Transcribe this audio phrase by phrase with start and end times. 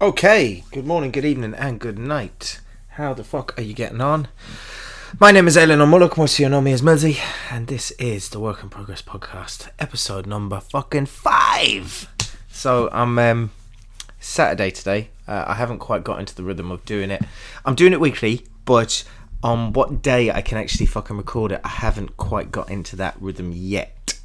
[0.00, 2.60] Okay, good morning, good evening, and good night.
[2.90, 4.28] How the fuck are you getting on?
[5.18, 7.18] My name is Aileen O'Mulloch, most of you know me as Milsey,
[7.50, 12.08] and this is the Work in Progress podcast, episode number fucking five.
[12.48, 13.50] So I'm um,
[14.20, 15.08] Saturday today.
[15.26, 17.24] Uh, I haven't quite got into the rhythm of doing it.
[17.64, 19.02] I'm doing it weekly, but
[19.42, 23.16] on what day I can actually fucking record it, I haven't quite got into that
[23.20, 24.20] rhythm yet.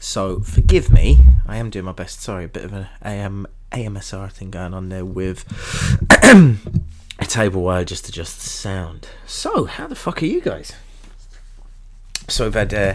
[0.00, 1.18] So forgive me.
[1.46, 2.20] I am doing my best.
[2.22, 5.44] Sorry, a bit of an AM AMSR thing going on there with
[7.18, 9.08] a table wire just to adjust the sound.
[9.26, 10.72] So how the fuck are you guys?
[12.28, 12.94] So we've had, uh,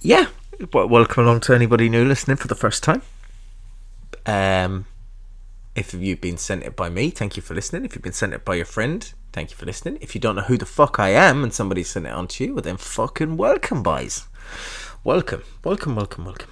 [0.00, 0.26] yeah.
[0.72, 3.02] Welcome along to anybody new listening for the first time.
[4.26, 4.86] Um,
[5.74, 7.84] if you've been sent it by me, thank you for listening.
[7.84, 9.98] If you've been sent it by your friend, thank you for listening.
[10.00, 12.44] If you don't know who the fuck I am and somebody sent it on to
[12.44, 14.28] you, well then fucking welcome, boys.
[15.02, 16.50] Welcome, welcome, welcome, welcome.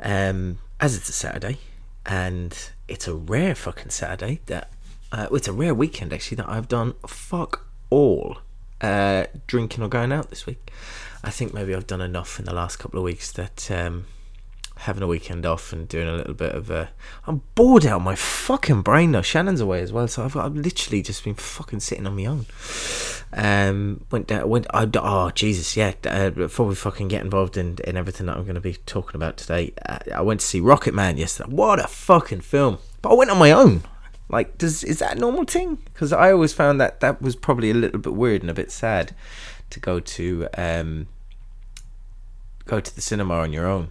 [0.00, 1.58] Um, as it's a Saturday,
[2.06, 4.70] and it's a rare fucking Saturday that
[5.12, 8.38] uh, it's a rare weekend actually that I've done fuck all
[8.80, 10.70] uh, drinking or going out this week.
[11.22, 14.06] I think maybe I've done enough in the last couple of weeks that um,
[14.82, 16.90] having a weekend off and doing a little bit of a.
[17.26, 19.22] I'm bored out of my fucking brain though.
[19.22, 22.46] Shannon's away as well, so I've, I've literally just been fucking sitting on my own.
[23.32, 24.66] Um, went down, went.
[24.74, 25.94] I, oh Jesus, yeah.
[26.04, 29.16] Uh, before we fucking get involved in in everything that I'm going to be talking
[29.16, 31.50] about today, uh, I went to see Rocket Man yesterday.
[31.50, 32.78] What a fucking film!
[33.02, 33.82] But I went on my own.
[34.28, 35.76] Like, does is that a normal thing?
[35.76, 38.72] Because I always found that that was probably a little bit weird and a bit
[38.72, 39.14] sad
[39.70, 41.06] to go to um,
[42.64, 43.88] go to the cinema on your own.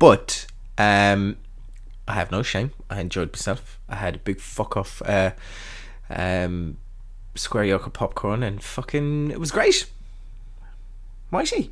[0.00, 0.46] But
[0.78, 1.36] um,
[2.08, 2.72] I have no shame.
[2.88, 3.78] I enjoyed myself.
[3.88, 5.32] I had a big fuck off uh,
[6.08, 6.78] um,
[7.36, 9.88] square yolk popcorn and fucking it was great.
[11.30, 11.70] Mighty.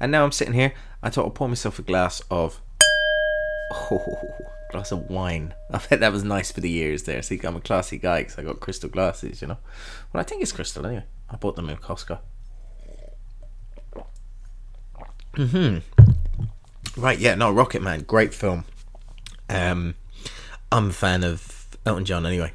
[0.00, 0.74] And now I'm sitting here.
[1.02, 2.60] I thought I'll pour myself a glass of
[3.72, 4.18] oh,
[4.72, 5.54] glass of wine.
[5.70, 7.22] I bet that was nice for the ears there.
[7.22, 9.58] See, I'm a classy guy because I got crystal glasses, you know.
[10.12, 11.04] Well, I think it's crystal anyway.
[11.30, 12.18] I bought them in Costco.
[15.36, 15.78] Hmm.
[16.98, 18.64] Right, yeah, no, Rocket Man, great film.
[19.48, 19.94] Um,
[20.72, 22.52] I'm a fan of Elton John anyway.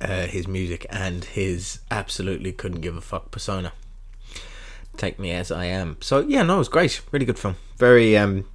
[0.00, 3.74] Uh, his music and his absolutely couldn't give a fuck persona.
[4.96, 5.98] Take me as I am.
[6.00, 7.02] So yeah, no, it was great.
[7.12, 7.56] Really good film.
[7.76, 8.46] Very um,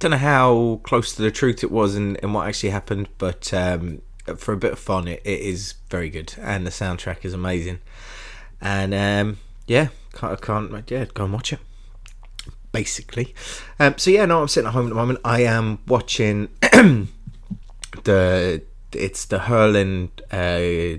[0.00, 3.54] don't know how close to the truth it was in, in what actually happened, but
[3.54, 4.02] um,
[4.36, 7.78] for a bit of fun, it, it is very good, and the soundtrack is amazing.
[8.60, 11.60] And um, yeah, can't, can't yeah, go and watch it
[12.74, 13.32] basically.
[13.78, 15.20] Um, so yeah, no, I'm sitting at home at the moment.
[15.24, 16.48] I am watching
[18.02, 18.62] the
[18.92, 20.98] it's the hurling uh,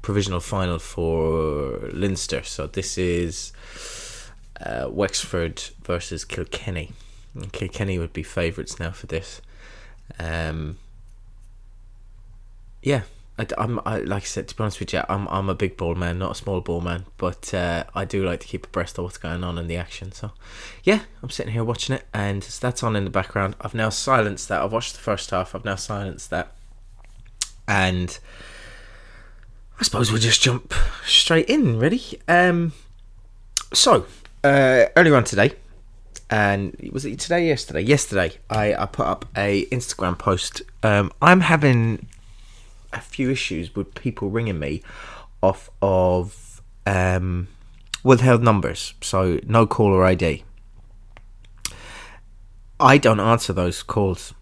[0.00, 2.44] provincial final for Leinster.
[2.44, 3.52] So this is
[4.64, 6.92] uh, Wexford versus Kilkenny.
[7.50, 9.42] Kilkenny would be favourites now for this.
[10.20, 10.78] Um,
[12.80, 13.02] yeah,
[13.38, 15.76] I, am I, like I said, to be honest with you, I'm I'm a big
[15.76, 18.98] ball man, not a small ball man, but uh, I do like to keep abreast
[18.98, 20.10] of what's going on in the action.
[20.10, 20.32] So,
[20.82, 23.54] yeah, I'm sitting here watching it, and that's on in the background.
[23.60, 24.60] I've now silenced that.
[24.60, 25.54] I've watched the first half.
[25.54, 26.52] I've now silenced that,
[27.68, 28.18] and
[29.78, 30.74] I suppose we'll just jump
[31.06, 32.02] straight in, really.
[32.26, 32.72] Um,
[33.72, 34.06] so
[34.42, 35.52] uh, earlier on today,
[36.28, 37.46] and was it today?
[37.46, 40.62] Yesterday, yesterday, I I put up a Instagram post.
[40.82, 42.08] Um, I'm having
[42.92, 44.82] a few issues with people ringing me
[45.42, 47.48] off of um,
[48.02, 50.44] withheld numbers, so no caller ID.
[52.80, 54.34] I don't answer those calls,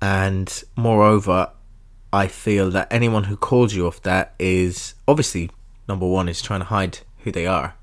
[0.00, 1.50] and moreover,
[2.12, 5.50] I feel that anyone who calls you off that is obviously
[5.88, 7.74] number one is trying to hide who they are.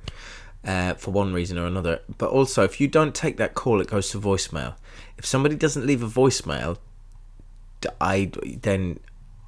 [0.63, 3.87] Uh, for one reason or another, but also if you don't take that call, it
[3.87, 4.73] goes to voicemail.
[5.15, 6.79] If somebody doesn't leave a voicemail,
[8.01, 8.31] I
[8.63, 8.99] then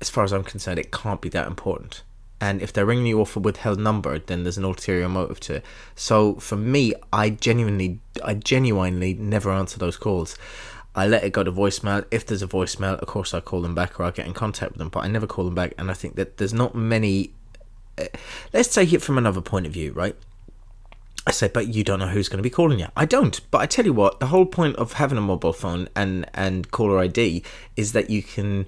[0.01, 2.03] as far as I'm concerned, it can't be that important.
[2.39, 5.55] And if they're ringing you off a withheld number, then there's an ulterior motive to
[5.55, 5.65] it.
[5.95, 10.37] So for me, I genuinely, I genuinely never answer those calls.
[10.95, 12.05] I let it go to voicemail.
[12.11, 14.73] If there's a voicemail, of course I call them back or I get in contact
[14.73, 14.89] with them.
[14.89, 15.73] But I never call them back.
[15.77, 17.31] And I think that there's not many.
[17.97, 18.05] Uh,
[18.53, 20.15] let's take it from another point of view, right?
[21.25, 22.87] I say, but you don't know who's going to be calling you.
[22.95, 23.39] I don't.
[23.51, 26.71] But I tell you what, the whole point of having a mobile phone and and
[26.71, 27.43] caller ID
[27.75, 28.65] is that you can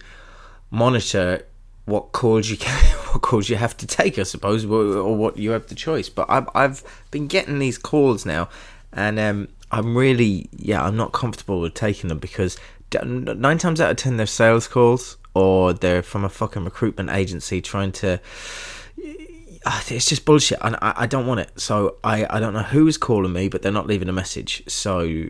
[0.72, 1.46] monitor
[1.86, 5.52] what calls you can, what calls you have to take, I suppose, or what you
[5.52, 6.10] have the choice.
[6.10, 8.50] But I've I've been getting these calls now,
[8.94, 12.58] and um, I'm really yeah I'm not comfortable with taking them because
[13.04, 17.62] nine times out of ten they're sales calls or they're from a fucking recruitment agency
[17.62, 18.20] trying to.
[19.90, 21.60] It's just bullshit, and I, I don't want it.
[21.60, 24.64] So I, I don't know who is calling me, but they're not leaving a message.
[24.68, 25.28] So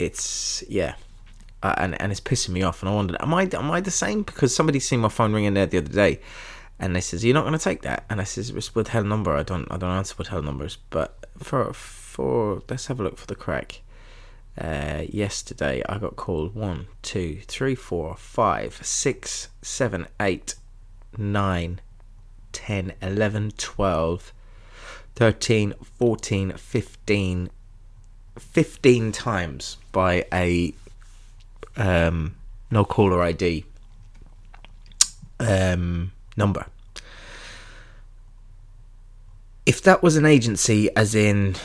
[0.00, 0.94] it's yeah,
[1.62, 2.82] uh, and and it's pissing me off.
[2.82, 4.22] And I wondered, am I am I the same?
[4.22, 6.20] Because somebody seen my phone ringing there the other day,
[6.78, 9.34] and they says, "You're not going to take that?" And I says, "It's withheld number.
[9.34, 13.26] I don't I don't answer withheld numbers." But for for let's have a look for
[13.26, 13.82] the crack.
[14.56, 20.56] Uh, yesterday I got called one, two, three, four, five, six, seven, eight,
[21.16, 21.80] nine,
[22.52, 24.32] ten, eleven, twelve,
[25.14, 27.50] thirteen, fourteen, fifteen,
[28.36, 30.74] fifteen times by a
[31.78, 32.34] um,
[32.70, 33.64] no caller ID
[35.40, 36.66] um, number.
[39.64, 41.56] If that was an agency, as in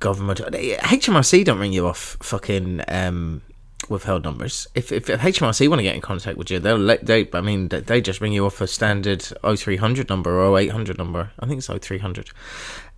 [0.00, 3.42] government, HMRC don't ring you off fucking um,
[3.88, 4.66] withheld numbers.
[4.74, 7.28] If, if, if HMRC want to get in contact with you, they'll let they.
[7.32, 11.30] I mean, they just ring you off a standard 0300 number or 0800 number.
[11.40, 12.30] I think it's 0300.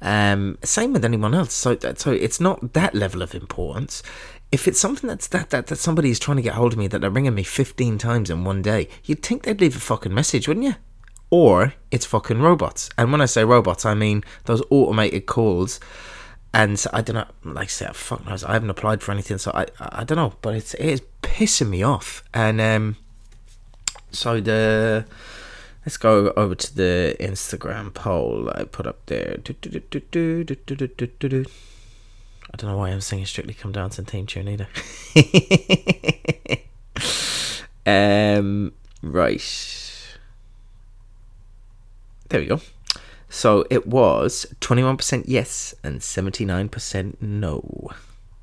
[0.02, 1.52] Um, same with anyone else.
[1.52, 4.02] So so it's not that level of importance.
[4.52, 6.88] If it's something that's that that that somebody is trying to get hold of me
[6.88, 10.14] that they're ringing me 15 times in one day, you'd think they'd leave a fucking
[10.14, 10.74] message, wouldn't you?
[11.30, 12.90] Or it's fucking robots.
[12.98, 15.78] And when I say robots, I mean those automated calls
[16.52, 19.52] and I don't know, like I said, fuck knows, I haven't applied for anything, so
[19.54, 22.24] I I don't know, but it's it is pissing me off.
[22.34, 22.96] And um,
[24.10, 25.04] so the
[25.86, 29.36] let's go over to the Instagram poll I put up there.
[32.52, 34.68] I don't know why I'm singing Strictly Come Dancing theme tune either.
[38.38, 40.16] um, right.
[42.28, 42.60] There we go.
[43.28, 47.90] So it was 21% yes and 79% no.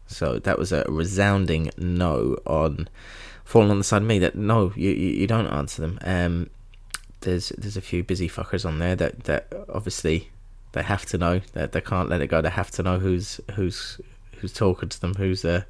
[0.07, 2.87] So that was a resounding no on
[3.43, 5.99] falling on the side of me that no, you, you, don't answer them.
[6.03, 6.49] Um,
[7.21, 10.29] there's there's a few busy fuckers on there that, that obviously
[10.73, 12.41] they have to know that they can't let it go.
[12.41, 13.99] They have to know who's who's
[14.37, 15.63] who's talking to them, who's uh,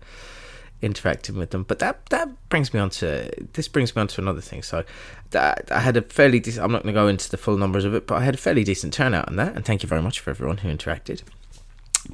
[0.81, 1.63] interacting with them.
[1.63, 4.63] But that that brings me on to this brings me on to another thing.
[4.63, 4.83] So
[5.31, 6.63] that I had a fairly decent.
[6.63, 8.37] I'm not going to go into the full numbers of it, but I had a
[8.37, 11.21] fairly decent turnout on that, and thank you very much for everyone who interacted.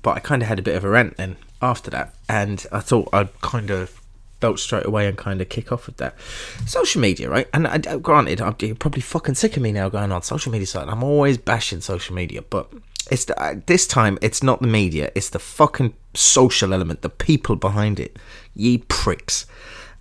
[0.01, 2.79] But I kind of had a bit of a rant then after that, and I
[2.79, 4.01] thought I'd kind of
[4.43, 6.19] felt straight away and kind of kick off with that.
[6.67, 7.47] Social media, right?
[7.53, 10.89] And I, granted, I'm probably fucking sick of me now going on social media side.
[10.89, 12.69] I'm always bashing social media, but
[13.09, 17.09] it's the, uh, this time it's not the media, it's the fucking social element, the
[17.09, 18.19] people behind it.
[18.53, 19.45] Ye pricks.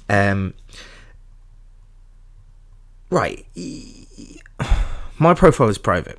[0.08, 0.54] Um,
[3.08, 3.46] right.
[5.20, 6.18] My profile is private.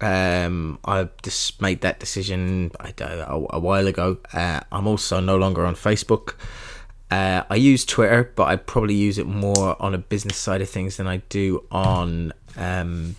[0.00, 4.18] Um, I just made that decision a while ago.
[4.32, 6.34] Uh, I'm also no longer on Facebook.
[7.10, 10.68] Uh, I use Twitter, but I probably use it more on a business side of
[10.68, 13.16] things than I do on um,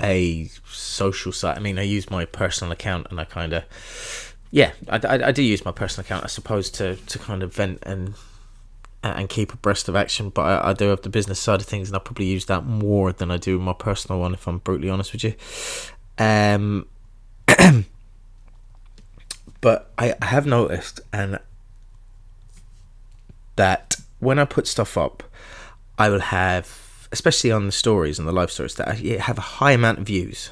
[0.00, 1.56] a social site.
[1.56, 5.32] I mean, I use my personal account and I kind of, yeah, I, I, I,
[5.32, 8.14] do use my personal account, I suppose, to, to kind of vent and
[9.04, 10.30] and keep abreast of action.
[10.30, 12.64] But I, I do have the business side of things, and I probably use that
[12.64, 15.34] more than I do my personal one, if I'm brutally honest with you.
[16.18, 16.86] Um,
[19.60, 21.38] but I, I have noticed, and
[23.56, 25.22] that when I put stuff up,
[25.98, 26.84] I will have
[27.14, 30.06] especially on the stories and the live stories, that I have a high amount of
[30.06, 30.50] views.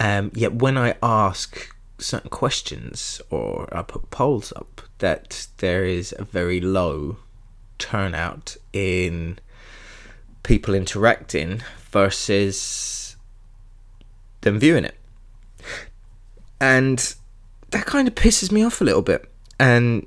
[0.00, 6.12] Um, yet when I ask certain questions or I put polls up, that there is
[6.18, 7.18] a very low
[7.78, 9.38] turnout in
[10.42, 13.14] people interacting versus
[14.40, 14.98] them viewing it.
[16.60, 17.14] And
[17.70, 19.30] that kind of pisses me off a little bit.
[19.60, 20.04] And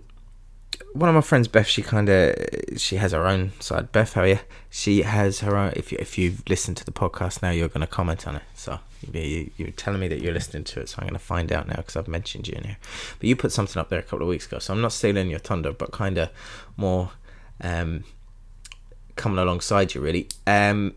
[0.97, 2.35] one of my friends, Beth, she kind of
[2.77, 3.91] she has her own side.
[3.91, 4.39] Beth, how are you?
[4.69, 5.73] She has her own.
[5.75, 8.43] If you, if you've listened to the podcast now, you're going to comment on it.
[8.55, 8.79] So
[9.11, 11.67] you, you're telling me that you're listening to it, so I'm going to find out
[11.67, 12.77] now because I've mentioned you in here.
[13.19, 15.29] But you put something up there a couple of weeks ago, so I'm not stealing
[15.29, 16.29] your thunder, but kind of
[16.75, 17.11] more
[17.61, 18.03] um,
[19.15, 20.27] coming alongside you, really.
[20.47, 20.95] Um,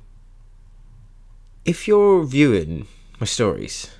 [1.64, 2.86] if you're viewing
[3.18, 3.90] my stories,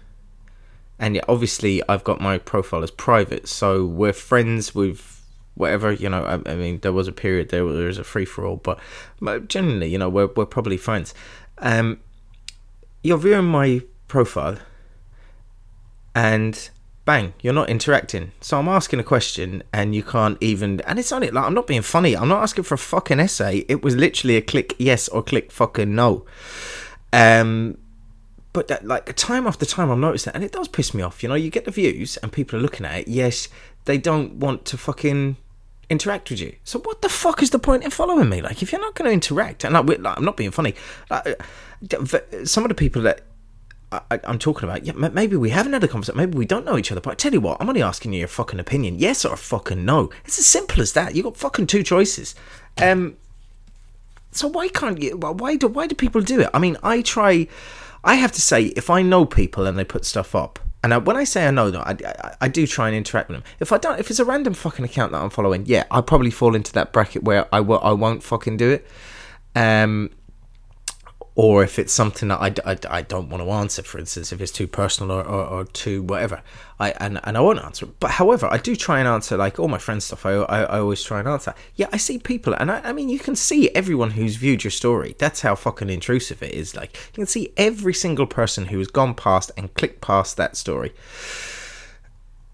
[0.98, 5.19] and obviously I've got my profile as private, so we're friends with
[5.60, 8.04] whatever you know I, I, mean there was a period there where there was a
[8.04, 8.78] free for all but,
[9.48, 11.14] generally you know we're, we're probably friends
[11.58, 12.00] um
[13.02, 14.58] you're viewing my profile
[16.14, 16.70] and
[17.04, 18.32] bang you're not interacting.
[18.40, 21.54] So i'm asking a question and you can't even and it's on it like i'm
[21.54, 22.16] not being funny.
[22.16, 23.64] I'm not asking for a fucking essay.
[23.68, 26.24] It was literally a click yes or click fucking no.
[27.12, 27.78] Um
[28.52, 31.22] but that, like time after time, I'm noticing, and it does piss me off.
[31.22, 33.08] You know, you get the views, and people are looking at it.
[33.08, 33.48] Yes,
[33.84, 35.36] they don't want to fucking
[35.90, 36.54] interact with you.
[36.64, 38.40] So what the fuck is the point in following me?
[38.40, 40.74] Like, if you're not going to interact, and like, like, I'm not being funny,
[41.10, 41.42] like,
[42.44, 43.22] some of the people that
[43.92, 46.78] I, am talking about, yeah, maybe we haven't had a conversation, maybe we don't know
[46.78, 47.00] each other.
[47.00, 49.84] But I tell you what, I'm only asking you your fucking opinion, yes or fucking
[49.84, 50.10] no.
[50.24, 51.16] It's as simple as that.
[51.16, 52.36] You got fucking two choices.
[52.80, 53.16] Um,
[54.30, 55.16] so why can't you?
[55.16, 56.50] Why do why do people do it?
[56.54, 57.48] I mean, I try.
[58.04, 60.98] I have to say, if I know people and they put stuff up, and I,
[60.98, 63.44] when I say I know them, I, I, I, do try and interact with them.
[63.60, 66.30] If I don't, if it's a random fucking account that I'm following, yeah, I probably
[66.30, 68.86] fall into that bracket where I I won't fucking do it.
[69.54, 70.10] Um,
[71.42, 74.42] or if it's something that I, I, I don't want to answer, for instance, if
[74.42, 76.42] it's too personal or, or, or too whatever,
[76.78, 77.86] I and, and I won't answer.
[77.86, 80.26] But however, I do try and answer like all my friends' stuff.
[80.26, 81.54] I, I, I always try and answer.
[81.76, 84.70] Yeah, I see people, and I, I mean, you can see everyone who's viewed your
[84.70, 85.16] story.
[85.16, 86.76] That's how fucking intrusive it is.
[86.76, 90.58] Like you can see every single person who has gone past and clicked past that
[90.58, 90.92] story,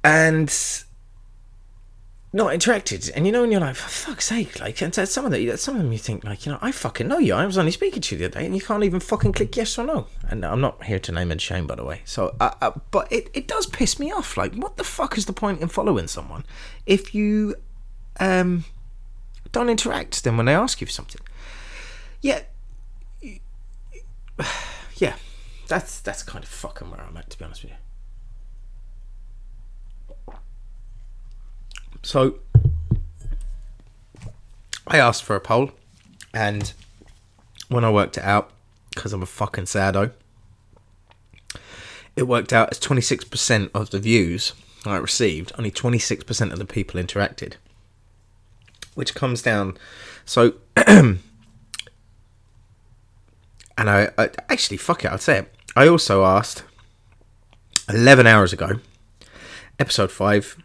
[0.05, 0.49] and
[2.33, 3.11] not interacted.
[3.15, 5.77] And you know, and you're like, for fuck's sake, like, and some of the, some
[5.77, 7.35] of them you think, like, you know, I fucking know you.
[7.35, 9.57] I was only speaking to you the other day, and you can't even fucking click
[9.57, 10.07] yes or no.
[10.29, 12.03] And I'm not here to name and shame, by the way.
[12.05, 14.37] So, uh, uh, but it, it does piss me off.
[14.37, 16.45] Like, what the fuck is the point in following someone
[16.85, 17.57] if you
[18.19, 18.65] um
[19.53, 21.21] don't interact then when they ask you for something?
[22.21, 22.41] Yeah,
[24.97, 25.15] yeah,
[25.69, 27.79] that's that's kind of fucking where I'm at, to be honest with you.
[32.07, 32.39] So
[34.87, 35.73] I asked for a poll,
[36.33, 36.73] and
[37.69, 38.53] when I worked it out,
[38.95, 40.13] because I'm a fucking sado,
[42.15, 44.53] it worked out as 26% of the views
[44.85, 47.55] I received, only 26% of the people interacted.
[48.95, 49.77] Which comes down.
[50.25, 50.55] So.
[50.77, 51.19] and
[53.77, 54.31] I, I.
[54.49, 55.55] Actually, fuck it, I'll say it.
[55.75, 56.63] I also asked
[57.89, 58.79] 11 hours ago,
[59.81, 60.63] episode 5,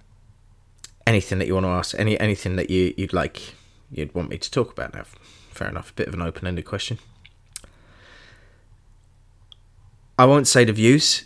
[1.07, 3.55] anything that you want to ask, any anything that you you'd like,
[3.91, 4.93] you'd want me to talk about.
[4.93, 5.03] Now,
[5.49, 6.99] fair enough, a bit of an open-ended question.
[10.17, 11.25] I won't say the views,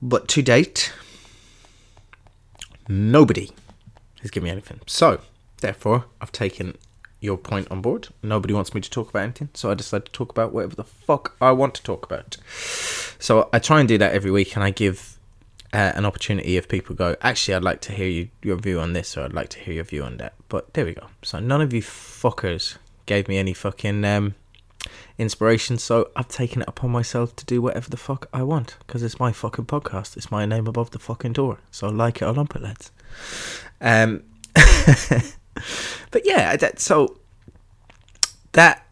[0.00, 0.92] but to date,
[2.88, 3.50] nobody
[4.22, 4.80] has given me anything.
[4.86, 5.20] So,
[5.60, 6.78] therefore, I've taken
[7.20, 8.08] your point on board.
[8.22, 10.84] Nobody wants me to talk about anything, so I decided to talk about whatever the
[10.84, 12.36] fuck I want to talk about.
[13.18, 15.18] So I try and do that every week, and I give
[15.72, 18.92] uh, an opportunity if people go, actually, I'd like to hear you, your view on
[18.92, 20.34] this, or I'd like to hear your view on that.
[20.48, 21.06] But there we go.
[21.22, 22.76] So none of you fuckers
[23.06, 24.34] gave me any fucking um,
[25.16, 29.02] inspiration, so I've taken it upon myself to do whatever the fuck I want because
[29.02, 30.16] it's my fucking podcast.
[30.16, 31.58] It's my name above the fucking door.
[31.70, 32.90] So like it or lump it, lads.
[33.80, 34.24] Um,
[36.10, 37.18] but yeah, that so
[38.52, 38.86] that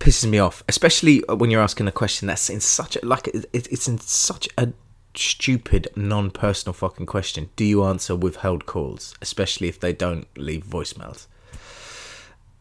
[0.00, 3.46] pisses me off, especially when you're asking a question that's in such a like it,
[3.52, 4.72] it's in such a
[5.20, 7.50] stupid, non personal fucking question.
[7.56, 11.26] Do you answer withheld calls, especially if they don't leave voicemails?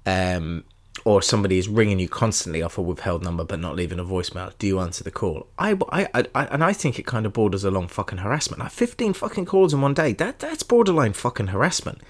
[0.06, 0.64] Um,
[1.06, 4.54] or somebody is ringing you constantly off a withheld number but not leaving a voicemail.
[4.58, 5.48] Do you answer the call?
[5.58, 8.62] I, I, I, and I think it kind of borders along fucking harassment.
[8.62, 10.14] Like 15 fucking calls in one day.
[10.14, 12.02] That that's borderline fucking harassment.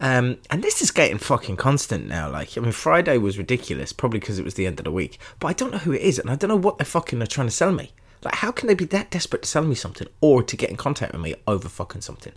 [0.00, 2.28] Um, and this is getting fucking constant now.
[2.28, 5.18] Like, I mean, Friday was ridiculous, probably because it was the end of the week.
[5.38, 7.26] But I don't know who it is, and I don't know what they fucking are
[7.26, 7.92] trying to sell me.
[8.24, 10.76] Like, how can they be that desperate to sell me something or to get in
[10.76, 12.32] contact with me over fucking something?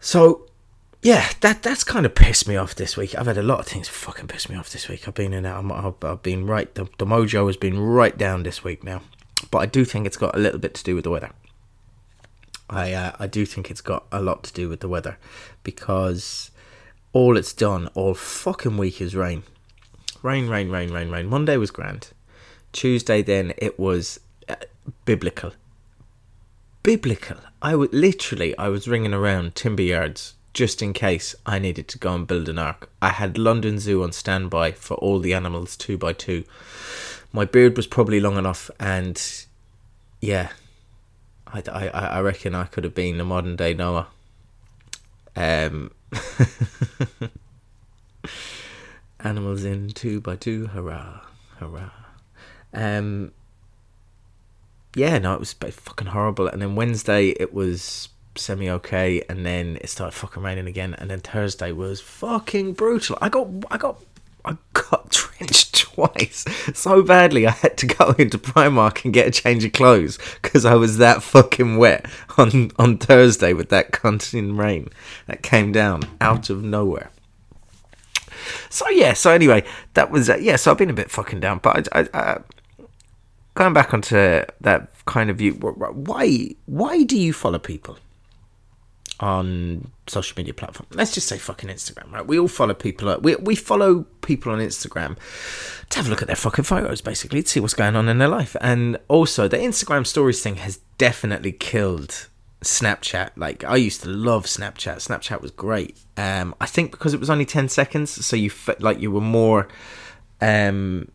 [0.00, 0.48] So,
[1.02, 3.16] yeah, that that's kind of pissed me off this week.
[3.16, 5.06] I've had a lot of things fucking piss me off this week.
[5.06, 5.52] I've been in it.
[5.52, 6.72] I've, I've been right.
[6.74, 9.02] The, the mojo has been right down this week now.
[9.50, 11.30] But I do think it's got a little bit to do with the weather.
[12.70, 15.18] I uh, I do think it's got a lot to do with the weather
[15.62, 16.50] because
[17.12, 19.42] all it's done all fucking week is rain.
[20.22, 21.26] Rain, rain, rain, rain, rain.
[21.26, 22.08] Monday was grand.
[22.72, 24.20] Tuesday then it was
[25.04, 25.52] biblical.
[26.82, 27.38] Biblical.
[27.60, 31.98] I would literally, I was ringing around timber yards just in case I needed to
[31.98, 32.90] go and build an ark.
[33.00, 36.44] I had London Zoo on standby for all the animals two by two.
[37.32, 39.20] My beard was probably long enough, and
[40.20, 40.50] yeah,
[41.46, 44.08] I, I, I reckon I could have been a modern day Noah.
[45.34, 45.92] Um,
[49.20, 51.20] animals in two by two, hurrah,
[51.58, 51.90] hurrah.
[52.74, 53.32] Um,
[54.94, 56.46] yeah, no, it was fucking horrible.
[56.46, 60.94] And then Wednesday it was semi okay, and then it started fucking raining again.
[60.94, 63.18] And then Thursday was fucking brutal.
[63.20, 64.02] I got, I got,
[64.44, 66.44] I got drenched twice
[66.74, 67.46] so badly.
[67.46, 70.98] I had to go into Primark and get a change of clothes because I was
[70.98, 72.06] that fucking wet
[72.36, 74.88] on on Thursday with that constant rain
[75.26, 77.10] that came down out of nowhere.
[78.70, 80.56] So yeah, so anyway, that was uh, yeah.
[80.56, 82.40] So I've been a bit fucking down, but I, I, I
[83.54, 84.16] going back onto
[84.60, 87.98] that kind of view, why why do you follow people?
[89.22, 90.88] on social media platform.
[90.92, 92.26] Let's just say fucking Instagram, right?
[92.26, 93.16] We all follow people.
[93.20, 95.16] We we follow people on Instagram
[95.90, 98.18] to have a look at their fucking photos, basically, to see what's going on in
[98.18, 98.56] their life.
[98.60, 102.28] And also, the Instagram stories thing has definitely killed
[102.62, 103.30] Snapchat.
[103.36, 104.96] Like I used to love Snapchat.
[104.96, 105.96] Snapchat was great.
[106.16, 109.20] Um, I think because it was only ten seconds, so you felt like you were
[109.20, 109.68] more.
[110.40, 111.12] Um,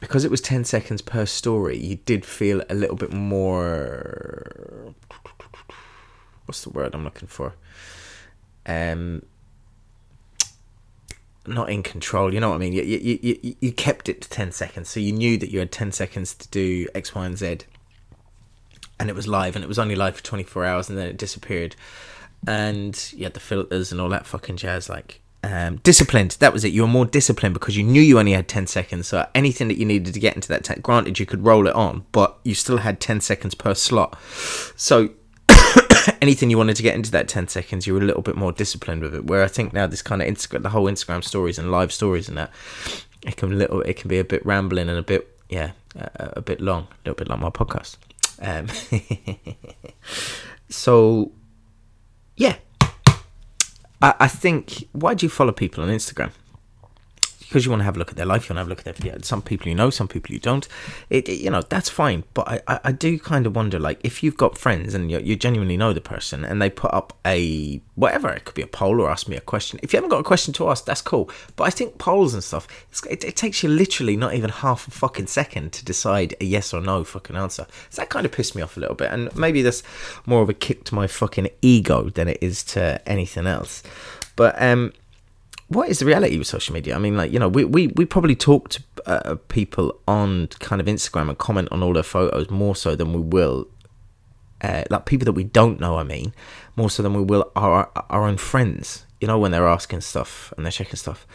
[0.00, 4.94] because it was 10 seconds per story, you did feel a little bit more
[6.46, 7.54] what's the word I'm looking for?
[8.64, 9.22] Um,
[11.46, 12.32] not in control.
[12.32, 12.72] You know what I mean?
[12.72, 14.88] You, you, you, you kept it to 10 seconds.
[14.88, 17.58] So you knew that you had 10 seconds to do X, Y, and Z.
[18.98, 21.18] And it was live, and it was only live for 24 hours, and then it
[21.18, 21.76] disappeared.
[22.46, 24.88] And you had the filters and all that fucking jazz.
[24.88, 26.32] Like, um, disciplined.
[26.40, 26.72] That was it.
[26.72, 29.06] You were more disciplined because you knew you only had 10 seconds.
[29.06, 31.74] So anything that you needed to get into that, t- granted, you could roll it
[31.74, 34.18] on, but you still had 10 seconds per slot.
[34.76, 35.10] So
[36.20, 38.50] anything you wanted to get into that 10 seconds, you were a little bit more
[38.50, 39.26] disciplined with it.
[39.26, 42.28] Where I think now this kind of Instagram, the whole Instagram stories and live stories
[42.28, 42.50] and that,
[43.22, 46.42] it can little, it can be a bit rambling and a bit, yeah, a, a
[46.42, 47.96] bit long, a little bit like my podcast.
[48.42, 48.66] Um,
[50.68, 51.30] so,
[52.36, 52.56] yeah,
[54.02, 56.30] I, I think why do you follow people on Instagram?
[57.56, 58.68] Because you want to have a look at their life, you want to have a
[58.68, 59.16] look at their video.
[59.22, 60.68] Some people you know, some people you don't.
[61.08, 62.24] It, it you know, that's fine.
[62.34, 65.20] But I, I, I, do kind of wonder, like, if you've got friends and you,
[65.20, 68.66] you genuinely know the person, and they put up a whatever, it could be a
[68.66, 69.80] poll or ask me a question.
[69.82, 71.30] If you haven't got a question to ask, that's cool.
[71.56, 72.68] But I think polls and stuff,
[73.08, 76.74] it, it takes you literally not even half a fucking second to decide a yes
[76.74, 77.66] or no fucking answer.
[77.88, 79.82] So that kind of pissed me off a little bit, and maybe that's
[80.26, 83.82] more of a kick to my fucking ego than it is to anything else.
[84.36, 84.92] But um
[85.68, 86.94] what is the reality with social media?
[86.94, 90.80] I mean, like you know, we we, we probably talk to uh, people on kind
[90.80, 93.68] of Instagram and comment on all their photos more so than we will,
[94.60, 95.96] uh, like people that we don't know.
[95.96, 96.32] I mean,
[96.76, 99.04] more so than we will our our own friends.
[99.20, 101.26] You know, when they're asking stuff and they're checking stuff.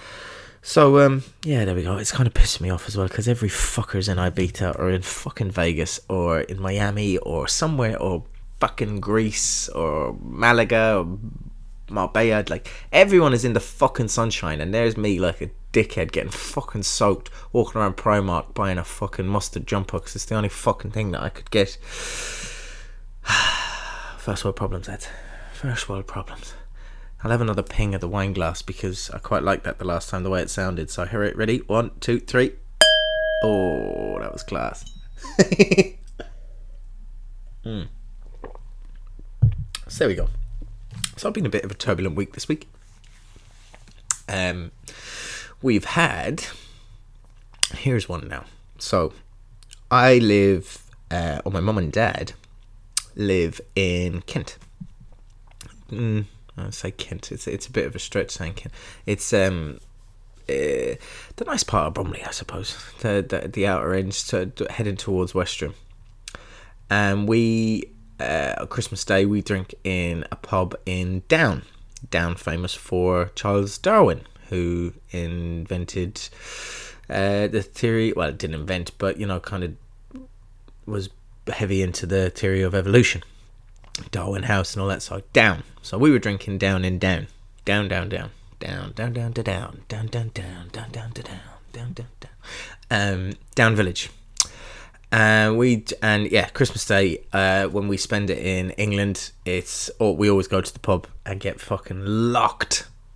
[0.62, 1.98] So um, yeah, there we go.
[1.98, 5.02] It's kind of pissing me off as well because every fucker's in Ibiza or in
[5.02, 8.24] fucking Vegas or in Miami or somewhere or
[8.60, 11.18] fucking Greece or Malaga or
[11.92, 16.32] Marbella, like everyone is in the fucking sunshine, and there's me like a dickhead getting
[16.32, 20.92] fucking soaked, walking around Primark buying a fucking mustard jumper because it's the only fucking
[20.92, 21.78] thing that I could get.
[24.18, 25.08] First world problems, Ed.
[25.54, 26.54] First world problems.
[27.24, 30.10] I'll have another ping of the wine glass because I quite liked that the last
[30.10, 30.90] time the way it sounded.
[30.90, 31.60] So here it ready.
[31.60, 32.54] One, two, three.
[33.44, 34.84] Oh, that was class.
[37.66, 37.88] mm.
[39.88, 40.28] So there we go.
[41.22, 42.68] So I've been a bit of a turbulent week this week.
[44.28, 44.72] Um,
[45.62, 46.46] we've had.
[47.76, 48.46] Here's one now.
[48.80, 49.14] So
[49.92, 50.82] I live,
[51.12, 52.34] uh, or my mum and dad
[53.16, 54.58] live in Kent.
[55.92, 56.26] Mm,
[56.58, 57.32] I say Kent.
[57.32, 58.74] It's it's a bit of a stretch saying Kent.
[59.06, 59.78] It's um.
[60.50, 60.98] Uh,
[61.36, 65.36] the nice part of Bromley, I suppose, the the, the outer ends to, heading towards
[65.36, 65.76] Westerham,
[66.90, 71.64] and we uh, Christmas Day, we drink in a pub in Downe.
[72.10, 76.22] Downe, famous for Charles Darwin, who invented
[77.10, 78.14] uh, the theory.
[78.14, 79.76] Well, didn't invent, but you know, kind of
[80.86, 81.10] was
[81.48, 83.24] heavy into the theory of evolution.
[84.12, 85.64] Darwin House and all that side down.
[85.82, 87.28] So we were drinking down in down,
[87.66, 91.40] down down down, down down down to down, down down down, down down to down,
[91.74, 92.32] down down down,
[92.90, 94.10] um, down village.
[95.12, 97.24] And we and yeah, Christmas Day.
[97.34, 101.08] Uh, when we spend it in England, it's or we always go to the pub
[101.26, 102.88] and get fucking locked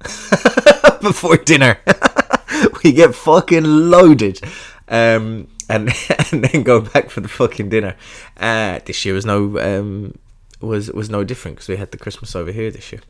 [1.01, 1.79] before dinner.
[2.83, 4.41] we get fucking loaded,
[4.89, 5.89] um, and
[6.31, 7.95] and then go back for the fucking dinner.
[8.37, 10.17] Uh, this year was no um,
[10.59, 13.01] was was no different because we had the Christmas over here this year,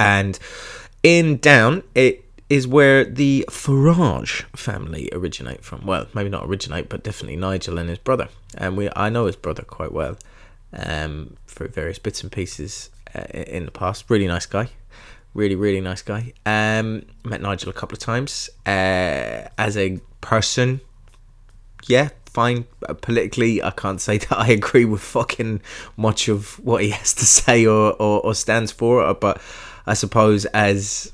[0.00, 0.38] and
[1.04, 5.84] in Downe it is where the Farage family originate from.
[5.84, 8.28] Well, maybe not originate, but definitely Nigel and his brother.
[8.56, 10.16] And we, I know his brother quite well
[10.72, 14.06] um, for various bits and pieces uh, in the past.
[14.08, 14.70] Really nice guy.
[15.34, 16.32] Really, really nice guy.
[16.46, 18.48] Um, met Nigel a couple of times.
[18.66, 20.80] Uh, as a person,
[21.86, 22.64] yeah, fine.
[22.88, 25.60] Uh, politically, I can't say that I agree with fucking
[25.98, 29.40] much of what he has to say or, or, or stands for, but
[29.86, 31.12] I suppose as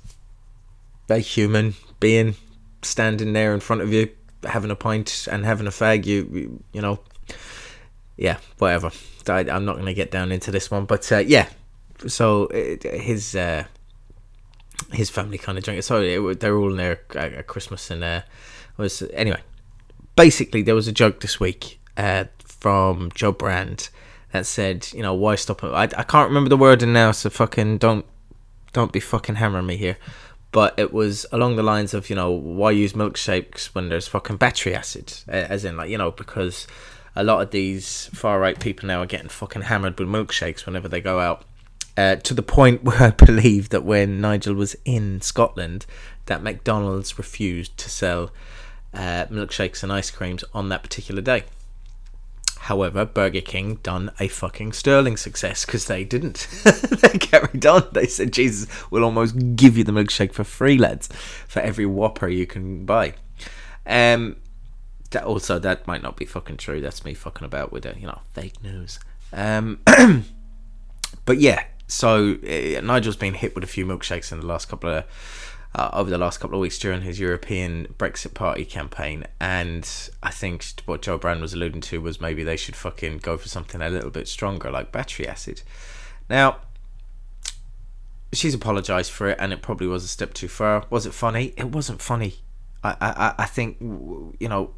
[1.09, 2.35] a human being
[2.83, 4.11] standing there in front of you,
[4.45, 6.07] having a pint and having a fag.
[6.07, 7.01] You, you, you know,
[8.17, 8.90] yeah, whatever.
[9.29, 11.49] I, am not going to get down into this one, but uh, yeah.
[12.07, 13.64] So it, his uh,
[14.93, 15.83] his family kind of drank it.
[15.83, 18.23] So it, they were all in there at Christmas, and uh,
[18.77, 19.40] was anyway.
[20.17, 23.88] Basically, there was a joke this week uh, from Jo Brand
[24.31, 25.69] that said, you know, why stop it?
[25.69, 28.05] I, I can't remember the wording now, so fucking don't
[28.73, 29.97] don't be fucking hammering me here.
[30.55, 34.37] But it was along the lines of, you know, why use milkshakes when there's fucking
[34.37, 35.12] battery acid?
[35.27, 36.69] As in, like, you know, because
[37.17, 40.87] a lot of these far right people now are getting fucking hammered with milkshakes whenever
[40.87, 41.45] they go out.
[41.97, 45.87] Uh, to the point where I believe that when Nigel was in Scotland,
[46.27, 48.31] that McDonald's refused to sell
[48.95, 51.43] uh, milkshakes and ice creams on that particular day.
[52.64, 56.48] However, Burger King done a fucking sterling success because they didn't.
[56.64, 57.87] they carried on.
[57.92, 61.09] They said, Jesus, we'll almost give you the milkshake for free, lads,
[61.46, 63.16] for every Whopper you can buy.
[63.85, 64.37] Um,
[65.11, 66.81] that also that might not be fucking true.
[66.81, 68.98] That's me fucking about with it, you know, fake news.
[69.31, 69.81] Um,
[71.27, 74.88] but yeah, so uh, Nigel's been hit with a few milkshakes in the last couple
[74.88, 75.05] of
[75.75, 79.89] uh, over the last couple of weeks during his European Brexit Party campaign, and
[80.23, 83.49] I think what Jo Brand was alluding to was maybe they should fucking go for
[83.49, 85.63] something a little bit stronger, like battery acid.
[86.31, 86.59] Now,
[88.33, 90.85] she's apologised for it, and it probably was a step too far.
[90.91, 91.55] Was it funny?
[91.57, 92.37] It wasn't funny.
[92.85, 94.75] I I, I think you know,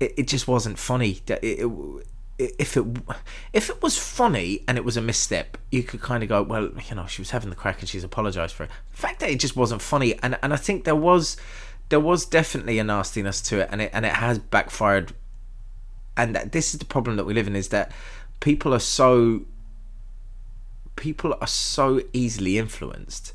[0.00, 1.20] it, it just wasn't funny.
[1.28, 2.06] It, it,
[2.38, 2.84] if it
[3.52, 6.70] if it was funny and it was a misstep, you could kind of go, well,
[6.88, 8.70] you know, she was having the crack and she's apologised for it.
[8.90, 11.36] The fact that it just wasn't funny, and and I think there was
[11.88, 15.14] there was definitely a nastiness to it, and it and it has backfired.
[16.16, 17.92] And this is the problem that we live in: is that
[18.40, 19.42] people are so
[20.94, 23.32] people are so easily influenced.